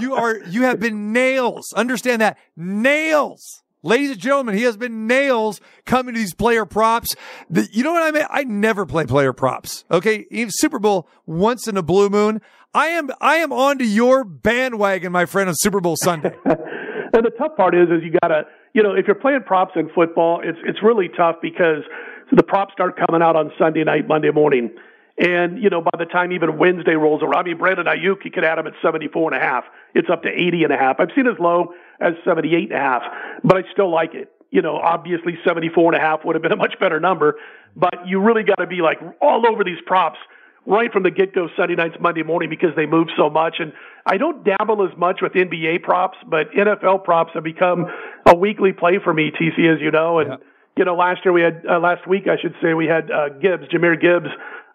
You 0.00 0.16
are, 0.16 0.40
you 0.40 0.62
have 0.62 0.80
been 0.80 1.12
nails. 1.12 1.72
Understand 1.72 2.20
that. 2.20 2.36
Nails 2.56 3.62
Ladies 3.84 4.10
and 4.10 4.18
gentlemen, 4.18 4.56
he 4.56 4.64
has 4.64 4.76
been 4.76 5.06
nails 5.06 5.60
coming 5.84 6.14
to 6.14 6.20
these 6.20 6.34
player 6.34 6.66
props. 6.66 7.14
The, 7.48 7.68
you 7.70 7.84
know 7.84 7.92
what 7.92 8.02
I 8.02 8.10
mean? 8.10 8.26
I 8.28 8.42
never 8.42 8.84
play 8.84 9.06
player 9.06 9.32
props. 9.32 9.84
Okay. 9.90 10.26
Even 10.30 10.50
Super 10.52 10.80
Bowl 10.80 11.08
once 11.26 11.68
in 11.68 11.76
a 11.76 11.82
blue 11.82 12.08
moon. 12.08 12.40
I 12.74 12.88
am, 12.88 13.10
I 13.20 13.36
am 13.36 13.52
onto 13.52 13.84
your 13.84 14.24
bandwagon, 14.24 15.12
my 15.12 15.26
friend, 15.26 15.48
on 15.48 15.54
Super 15.56 15.80
Bowl 15.80 15.96
Sunday. 15.96 16.32
and 16.44 17.24
the 17.24 17.30
tough 17.38 17.56
part 17.56 17.74
is, 17.74 17.88
is 17.88 18.02
you 18.02 18.18
gotta, 18.20 18.42
you 18.74 18.82
know, 18.82 18.94
if 18.94 19.06
you're 19.06 19.14
playing 19.14 19.40
props 19.46 19.72
in 19.76 19.88
football, 19.94 20.40
it's, 20.42 20.58
it's 20.64 20.82
really 20.82 21.08
tough 21.16 21.36
because 21.40 21.82
the 22.32 22.42
props 22.42 22.72
start 22.72 22.98
coming 23.06 23.22
out 23.22 23.36
on 23.36 23.52
Sunday 23.58 23.84
night, 23.84 24.08
Monday 24.08 24.30
morning. 24.30 24.70
And, 25.18 25.60
you 25.60 25.68
know, 25.68 25.80
by 25.80 25.98
the 25.98 26.04
time 26.04 26.30
even 26.30 26.58
Wednesday 26.58 26.94
rolls 26.94 27.22
around, 27.22 27.40
I 27.40 27.42
mean, 27.42 27.58
Brandon 27.58 27.86
Aiyuk, 27.86 28.24
you 28.24 28.30
could 28.30 28.44
add 28.44 28.58
him 28.58 28.68
at 28.68 28.74
74 28.80 29.34
and 29.34 29.42
a 29.42 29.44
half. 29.44 29.64
It's 29.94 30.08
up 30.08 30.22
to 30.22 30.28
80 30.28 30.64
and 30.64 30.72
a 30.72 30.76
half. 30.76 31.00
I've 31.00 31.10
seen 31.16 31.26
as 31.26 31.38
low 31.40 31.74
as 32.00 32.14
78 32.24 32.70
and 32.70 32.72
a 32.72 32.76
half, 32.78 33.02
but 33.42 33.56
I 33.56 33.62
still 33.72 33.90
like 33.90 34.14
it. 34.14 34.30
You 34.50 34.62
know, 34.62 34.76
obviously 34.76 35.36
74 35.44 35.94
and 35.94 36.02
a 36.02 36.04
half 36.04 36.24
would 36.24 36.36
have 36.36 36.42
been 36.42 36.52
a 36.52 36.56
much 36.56 36.78
better 36.78 37.00
number, 37.00 37.34
but 37.74 38.06
you 38.06 38.20
really 38.20 38.44
got 38.44 38.56
to 38.56 38.66
be 38.66 38.80
like 38.80 38.98
all 39.20 39.44
over 39.46 39.64
these 39.64 39.80
props 39.86 40.18
right 40.68 40.92
from 40.92 41.02
the 41.02 41.10
get 41.10 41.34
go 41.34 41.48
Sunday 41.56 41.74
nights, 41.74 41.96
Monday 41.98 42.22
morning 42.22 42.48
because 42.48 42.70
they 42.76 42.86
move 42.86 43.08
so 43.16 43.28
much. 43.28 43.56
And 43.58 43.72
I 44.06 44.18
don't 44.18 44.44
dabble 44.44 44.86
as 44.86 44.96
much 44.96 45.20
with 45.20 45.32
NBA 45.32 45.82
props, 45.82 46.18
but 46.26 46.52
NFL 46.52 47.04
props 47.04 47.32
have 47.34 47.42
become 47.42 47.86
a 48.26 48.36
weekly 48.36 48.72
play 48.72 48.98
for 49.02 49.12
me, 49.12 49.30
TC, 49.30 49.74
as 49.74 49.80
you 49.80 49.90
know. 49.90 50.20
And, 50.20 50.28
yeah. 50.30 50.36
you 50.76 50.84
know, 50.84 50.94
last 50.94 51.24
year 51.24 51.32
we 51.32 51.42
had, 51.42 51.64
uh, 51.68 51.80
last 51.80 52.06
week, 52.06 52.28
I 52.28 52.40
should 52.40 52.54
say, 52.62 52.74
we 52.74 52.86
had 52.86 53.10
uh, 53.10 53.30
Gibbs, 53.30 53.68
Jahmyr 53.68 54.00
Gibbs, 54.00 54.28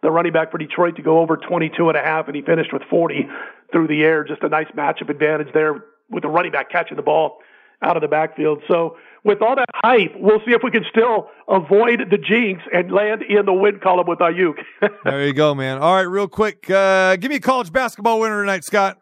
the 0.04 0.12
running 0.12 0.34
back 0.34 0.52
for 0.52 0.60
Detroit, 0.60 0.96
to 0.98 1.02
go 1.02 1.20
over 1.20 1.38
22 1.38 1.90
and 1.90 1.98
a 1.98 2.02
half, 2.02 2.28
and 2.28 2.36
he 2.36 2.42
finished 2.44 2.72
with 2.72 2.84
40 2.90 3.28
through 3.72 3.88
the 3.88 4.04
air. 4.04 4.24
Just 4.24 4.44
a 4.44 4.50
nice 4.50 4.68
matchup 4.78 5.10
advantage 5.10 5.48
there 5.54 5.84
with 6.10 6.22
the 6.22 6.30
running 6.30 6.52
back 6.52 6.70
catching 6.70 6.98
the 6.98 7.04
ball 7.04 7.40
out 7.82 7.98
of 7.98 8.02
the 8.02 8.08
backfield. 8.08 8.62
So 8.68 8.98
with 9.24 9.42
all 9.42 9.56
that 9.56 9.70
hype, 9.74 10.14
we'll 10.16 10.40
see 10.40 10.52
if 10.52 10.62
we 10.64 10.72
can 10.72 10.86
still 10.90 11.30
avoid 11.48 12.02
the 12.12 12.18
jinx 12.18 12.62
and 12.74 12.92
land 12.92 13.24
in 13.24 13.46
the 13.46 13.54
win 13.54 13.80
column 13.80 14.08
with 14.08 14.20
Aiyuk. 14.20 14.56
there 15.04 15.26
you 15.26 15.34
go, 15.34 15.56
man. 15.56 15.80
All 15.80 15.96
right, 15.96 16.02
real 16.02 16.28
quick, 16.28 16.70
uh, 16.70 17.16
give 17.16 17.30
me 17.30 17.38
a 17.38 17.42
college 17.42 17.72
basketball 17.72 18.20
winner 18.20 18.42
tonight, 18.42 18.64
Scott. 18.64 19.00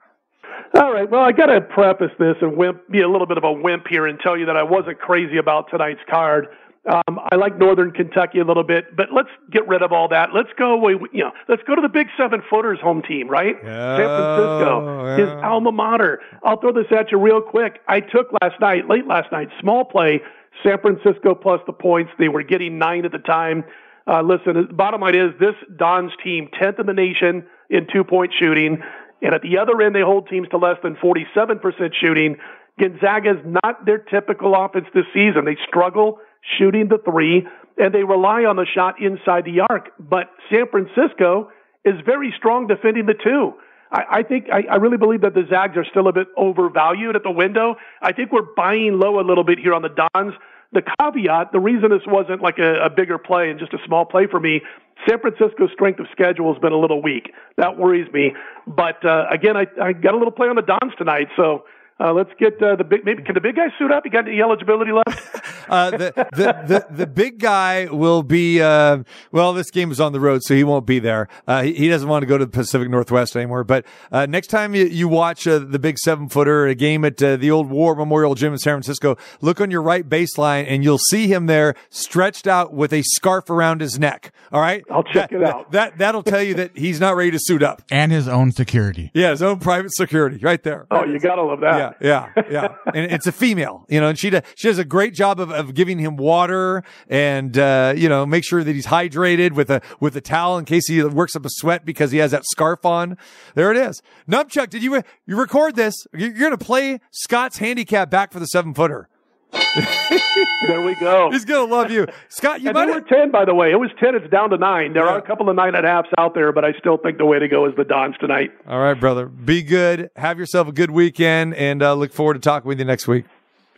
All 0.80 0.94
right. 0.94 1.10
Well, 1.10 1.22
I 1.22 1.34
got 1.34 1.48
to 1.48 1.60
preface 1.60 2.12
this 2.18 2.36
and 2.42 2.56
wimp, 2.56 2.90
be 2.90 3.02
a 3.02 3.10
little 3.10 3.28
bit 3.28 3.38
of 3.38 3.44
a 3.44 3.52
wimp 3.52 3.88
here 3.90 4.08
and 4.08 4.18
tell 4.20 4.38
you 4.38 4.46
that 4.46 4.56
I 4.56 4.64
wasn't 4.64 5.00
crazy 5.00 5.38
about 5.38 5.70
tonight's 5.70 6.00
card. 6.10 6.48
Um, 6.90 7.20
I 7.32 7.36
like 7.36 7.60
Northern 7.60 7.92
Kentucky 7.92 8.40
a 8.40 8.44
little 8.44 8.64
bit, 8.64 8.96
but 8.96 9.08
let's 9.14 9.30
get 9.52 9.68
rid 9.68 9.84
of 9.84 9.92
all 9.92 10.08
that. 10.08 10.30
Let's 10.34 10.50
go 10.58 10.74
away. 10.74 10.94
You 11.14 11.26
know, 11.26 11.32
let's 11.48 11.62
go 11.68 11.76
to 11.76 11.82
the 11.82 11.90
Big 11.90 12.08
Seven 12.18 12.42
footers 12.50 12.80
home 12.82 13.04
team, 13.04 13.28
right? 13.28 13.56
San 13.62 14.08
Francisco, 14.08 15.06
yeah. 15.06 15.18
his 15.18 15.30
alma 15.44 15.72
mater. 15.72 16.22
I'll 16.44 16.60
throw 16.60 16.74
this 16.74 16.88
at 16.92 17.12
you 17.12 17.20
real 17.20 17.40
quick. 17.40 17.82
I 17.88 18.00
took 18.00 18.32
last 18.42 18.60
night, 18.60 18.90
late 18.90 19.06
last 19.06 19.32
night, 19.32 19.50
small 19.60 19.86
play, 19.86 20.22
San 20.64 20.80
Francisco 20.80 21.36
plus 21.36 21.62
the 21.68 21.74
points. 21.74 22.12
They 22.18 22.30
were 22.30 22.42
getting 22.42 22.80
nine 22.80 23.06
at 23.06 23.12
the 23.12 23.20
time. 23.20 23.64
Uh, 24.08 24.24
listen, 24.24 24.70
bottom 24.76 25.02
line 25.02 25.16
is 25.16 25.40
this 25.40 25.56
Don's 25.78 26.12
team, 26.24 26.50
10th 26.60 26.80
in 26.80 26.88
the 26.88 26.94
nation 26.94 27.46
in 27.70 27.86
two 27.94 28.04
point 28.04 28.34
shooting. 28.40 28.82
And 29.22 29.36
at 29.36 29.44
the 29.44 29.60
other 29.60 29.80
end, 29.84 29.94
they 29.94 30.02
hold 30.02 30.30
teams 30.30 30.48
to 30.50 30.58
less 30.58 30.78
than 30.82 30.96
47% 30.96 31.94
shooting. 31.94 32.38
Gonzaga 32.80 33.32
is 33.38 33.46
not 33.64 33.86
their 33.86 34.00
typical 34.00 34.56
offense 34.56 34.88
this 34.96 35.06
season. 35.14 35.46
They 35.46 35.58
struggle 35.68 36.18
shooting 36.58 36.88
the 36.88 36.98
three, 37.04 37.48
and 37.78 37.94
they 37.94 38.04
rely 38.04 38.44
on 38.46 38.56
the 38.56 38.66
shot 38.74 39.02
inside 39.02 39.46
the 39.46 39.62
arc. 39.70 39.90
But 40.00 40.30
San 40.52 40.68
Francisco 40.70 41.50
is 41.86 41.96
very 42.06 42.34
strong 42.38 42.68
defending 42.68 43.06
the 43.06 43.16
two. 43.16 43.54
I, 43.92 44.20
I 44.20 44.24
think 44.24 44.46
I, 44.52 44.64
I 44.72 44.76
really 44.76 44.98
believe 44.98 45.22
that 45.22 45.34
the 45.34 45.44
Zags 45.50 45.76
are 45.78 45.86
still 45.90 46.08
a 46.08 46.14
bit 46.14 46.28
overvalued 46.38 47.16
at 47.16 47.24
the 47.24 47.32
window. 47.32 47.76
I 48.02 48.14
think 48.14 48.32
we're 48.32 48.54
buying 48.56 49.00
low 49.00 49.20
a 49.20 49.26
little 49.26 49.44
bit 49.44 49.60
here 49.60 49.74
on 49.74 49.82
the 49.82 49.90
Dons. 49.90 50.34
The 50.74 50.82
caveat, 51.02 51.52
the 51.52 51.60
reason 51.60 51.90
this 51.90 52.06
wasn't 52.08 52.42
like 52.42 52.58
a, 52.58 52.86
a 52.86 52.90
bigger 52.90 53.18
play 53.18 53.50
and 53.50 53.60
just 53.60 53.74
a 53.74 53.78
small 53.86 54.06
play 54.06 54.28
for 54.32 54.40
me, 54.40 54.62
San 55.08 55.20
Francisco's 55.20 55.70
strength 55.74 56.00
of 56.00 56.06
schedule 56.12 56.54
has 56.54 56.62
been 56.62 56.72
a 56.72 56.78
little 56.78 57.02
weak. 57.02 57.34
That 57.58 57.78
worries 57.78 58.12
me. 58.14 58.32
But 58.66 59.04
uh, 59.04 59.26
again, 59.30 59.58
I, 59.58 59.66
I 59.82 59.92
got 59.92 60.14
a 60.14 60.18
little 60.18 60.32
play 60.32 60.48
on 60.48 60.56
the 60.56 60.62
Dons 60.62 60.94
tonight, 60.98 61.28
so 61.36 61.66
uh, 62.02 62.14
let's 62.14 62.32
get 62.40 62.62
uh, 62.62 62.76
the 62.76 62.84
big. 62.84 63.06
Maybe 63.06 63.22
can 63.22 63.36
the 63.36 63.42
big 63.42 63.56
guy 63.56 63.68
suit 63.78 63.92
up? 63.92 64.06
You 64.06 64.12
got 64.12 64.28
any 64.28 64.42
eligibility 64.42 64.92
left? 64.92 65.70
uh, 65.70 65.92
the, 65.92 66.14
the, 66.34 66.64
the 66.66 66.86
the 66.90 67.08
big 67.08 67.38
guy 67.38 67.86
will 67.86 68.24
be. 68.24 68.60
Uh, 68.60 69.04
well, 69.32 69.54
this 69.54 69.70
game 69.70 69.92
is 69.92 70.00
on 70.00 70.12
the 70.12 70.20
road, 70.20 70.42
so 70.44 70.56
he 70.56 70.64
won't 70.64 70.88
be 70.88 70.98
there. 70.98 71.28
Uh, 71.48 71.62
he, 71.62 71.74
he, 71.74 71.90
doesn't 71.90 72.10
want 72.10 72.24
to 72.24 72.26
go 72.26 72.40
to 72.40 72.46
the 72.46 72.52
Pacific 72.52 72.90
Northwest 72.90 73.36
anymore. 73.36 73.64
But 73.64 73.86
uh, 74.12 74.26
next 74.26 74.48
time 74.48 74.74
you, 74.74 74.86
you 74.86 75.08
watch 75.08 75.44
the 75.44 75.80
big 75.80 76.00
seven 76.00 76.28
footer, 76.28 76.66
a 76.66 76.74
game 76.74 77.06
at 77.06 77.18
the 77.18 77.52
old 77.52 77.70
War 77.70 77.94
Memorial 77.94 78.34
Gym 78.34 78.54
in 78.54 78.60
San 78.60 78.74
Francisco, 78.74 79.16
look 79.42 79.62
on 79.62 79.70
your 79.70 79.84
right 79.84 80.08
baseline, 80.08 80.66
and 80.68 80.84
you'll 80.84 80.98
see 80.98 81.28
him 81.28 81.46
there 81.46 81.76
stretched 81.92 82.48
out 82.48 82.74
with 82.74 82.94
a 82.94 83.04
scarf 83.04 83.50
around 83.50 83.82
his 83.82 84.00
neck. 84.00 84.34
All 84.52 84.62
right, 84.62 84.84
I'll 84.90 85.04
check 85.04 85.30
that, 85.30 85.42
it 85.42 85.44
out. 85.44 85.72
That, 85.72 85.92
that 85.92 85.98
that'll 86.00 86.24
tell 86.24 86.42
you 86.42 86.56
that 86.56 86.76
he's 86.76 87.00
not 87.00 87.16
ready 87.16 87.30
to 87.32 87.40
suit 87.40 87.62
up 87.62 87.84
and 87.92 88.12
his 88.12 88.28
own 88.28 88.52
security. 88.52 89.12
Yeah, 89.14 89.30
his 89.30 89.44
own 89.44 89.60
private 89.60 89.94
security, 89.94 90.38
right 90.38 90.64
there. 90.64 90.88
Oh, 90.90 91.06
you 91.06 91.20
gotta 91.20 91.44
love 91.44 91.60
that. 91.60 91.78
Yeah 91.78 91.91
yeah, 92.00 92.30
yeah, 92.50 92.76
And 92.94 93.12
it's 93.12 93.28
a 93.28 93.32
female, 93.32 93.86
you 93.90 94.00
know, 94.00 94.10
and 94.10 94.18
she 94.18 94.30
does, 94.30 94.44
she 94.56 94.68
does 94.68 94.78
a 94.78 94.86
great 94.86 95.14
job 95.14 95.40
of, 95.40 95.52
of 95.52 95.74
giving 95.74 96.00
him 96.00 96.18
water 96.18 96.84
and, 97.08 97.58
uh, 97.58 97.94
you 97.96 98.08
know, 98.08 98.26
make 98.26 98.44
sure 98.44 98.64
that 98.64 98.74
he's 98.74 98.88
hydrated 98.88 99.52
with 99.54 99.70
a, 99.70 99.82
with 100.00 100.16
a 100.16 100.22
towel 100.22 100.58
in 100.58 100.66
case 100.66 100.88
he 100.88 101.04
works 101.04 101.36
up 101.36 101.46
a 101.46 101.50
sweat 101.50 101.86
because 101.86 102.12
he 102.12 102.20
has 102.20 102.32
that 102.32 102.44
scarf 102.46 102.86
on. 102.86 103.18
There 103.56 103.72
it 103.72 103.78
is. 103.78 104.02
Numpchuck, 104.30 104.70
did 104.70 104.84
you, 104.84 104.96
re- 104.96 105.04
you 105.26 105.36
record 105.36 105.76
this? 105.76 105.96
You're 106.14 106.30
going 106.30 106.52
to 106.52 106.58
play 106.58 107.00
Scott's 107.12 107.58
handicap 107.58 108.10
back 108.10 108.32
for 108.32 108.40
the 108.40 108.48
seven 108.48 108.74
footer. 108.74 109.10
there 110.68 110.82
we 110.82 110.96
go. 110.96 111.30
He's 111.32 111.46
gonna 111.46 111.70
love 111.70 111.92
you, 111.92 112.08
Scott. 112.30 112.62
You 112.62 112.70
and 112.70 112.76
might 112.76 112.88
were 112.88 113.02
ten, 113.02 113.32
by 113.32 113.46
the 113.46 113.54
way. 113.54 113.72
It 113.72 113.80
was 113.80 113.90
ten. 114.00 114.16
It's 114.16 114.30
down 114.30 114.50
to 114.52 114.58
nine. 114.58 114.94
There 114.94 115.04
yeah. 115.04 115.12
are 115.12 115.18
a 115.18 115.22
couple 115.22 115.50
of 115.50 115.56
nine 115.56 115.76
and 115.76 115.86
a 115.86 115.90
halfs 115.90 116.10
out 116.18 116.34
there, 116.34 116.52
but 116.52 116.64
I 116.64 116.72
still 116.80 116.98
think 116.98 117.18
the 117.18 117.26
way 117.26 117.40
to 117.40 117.48
go 117.48 117.66
is 117.66 117.76
the 117.76 117.84
Dons 117.84 118.16
tonight. 118.20 118.52
All 118.68 118.80
right, 118.80 118.98
brother. 119.00 119.26
Be 119.28 119.62
good. 119.62 120.10
Have 120.16 120.40
yourself 120.40 120.68
a 120.68 120.72
good 120.72 120.92
weekend, 120.92 121.56
and 121.56 121.84
uh, 121.84 121.94
look 121.94 122.14
forward 122.14 122.36
to 122.36 122.40
talking 122.40 122.68
with 122.68 122.80
you 122.80 122.86
next 122.86 123.08
week. 123.08 123.26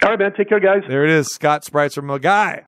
All 0.03 0.09
right, 0.09 0.19
man. 0.19 0.33
Take 0.33 0.49
care, 0.49 0.59
guys. 0.59 0.83
There 0.87 1.03
it 1.05 1.09
is, 1.09 1.27
Scott 1.33 1.63
Spreitzer, 1.63 2.03
my 2.03 2.17
guy. 2.19 2.61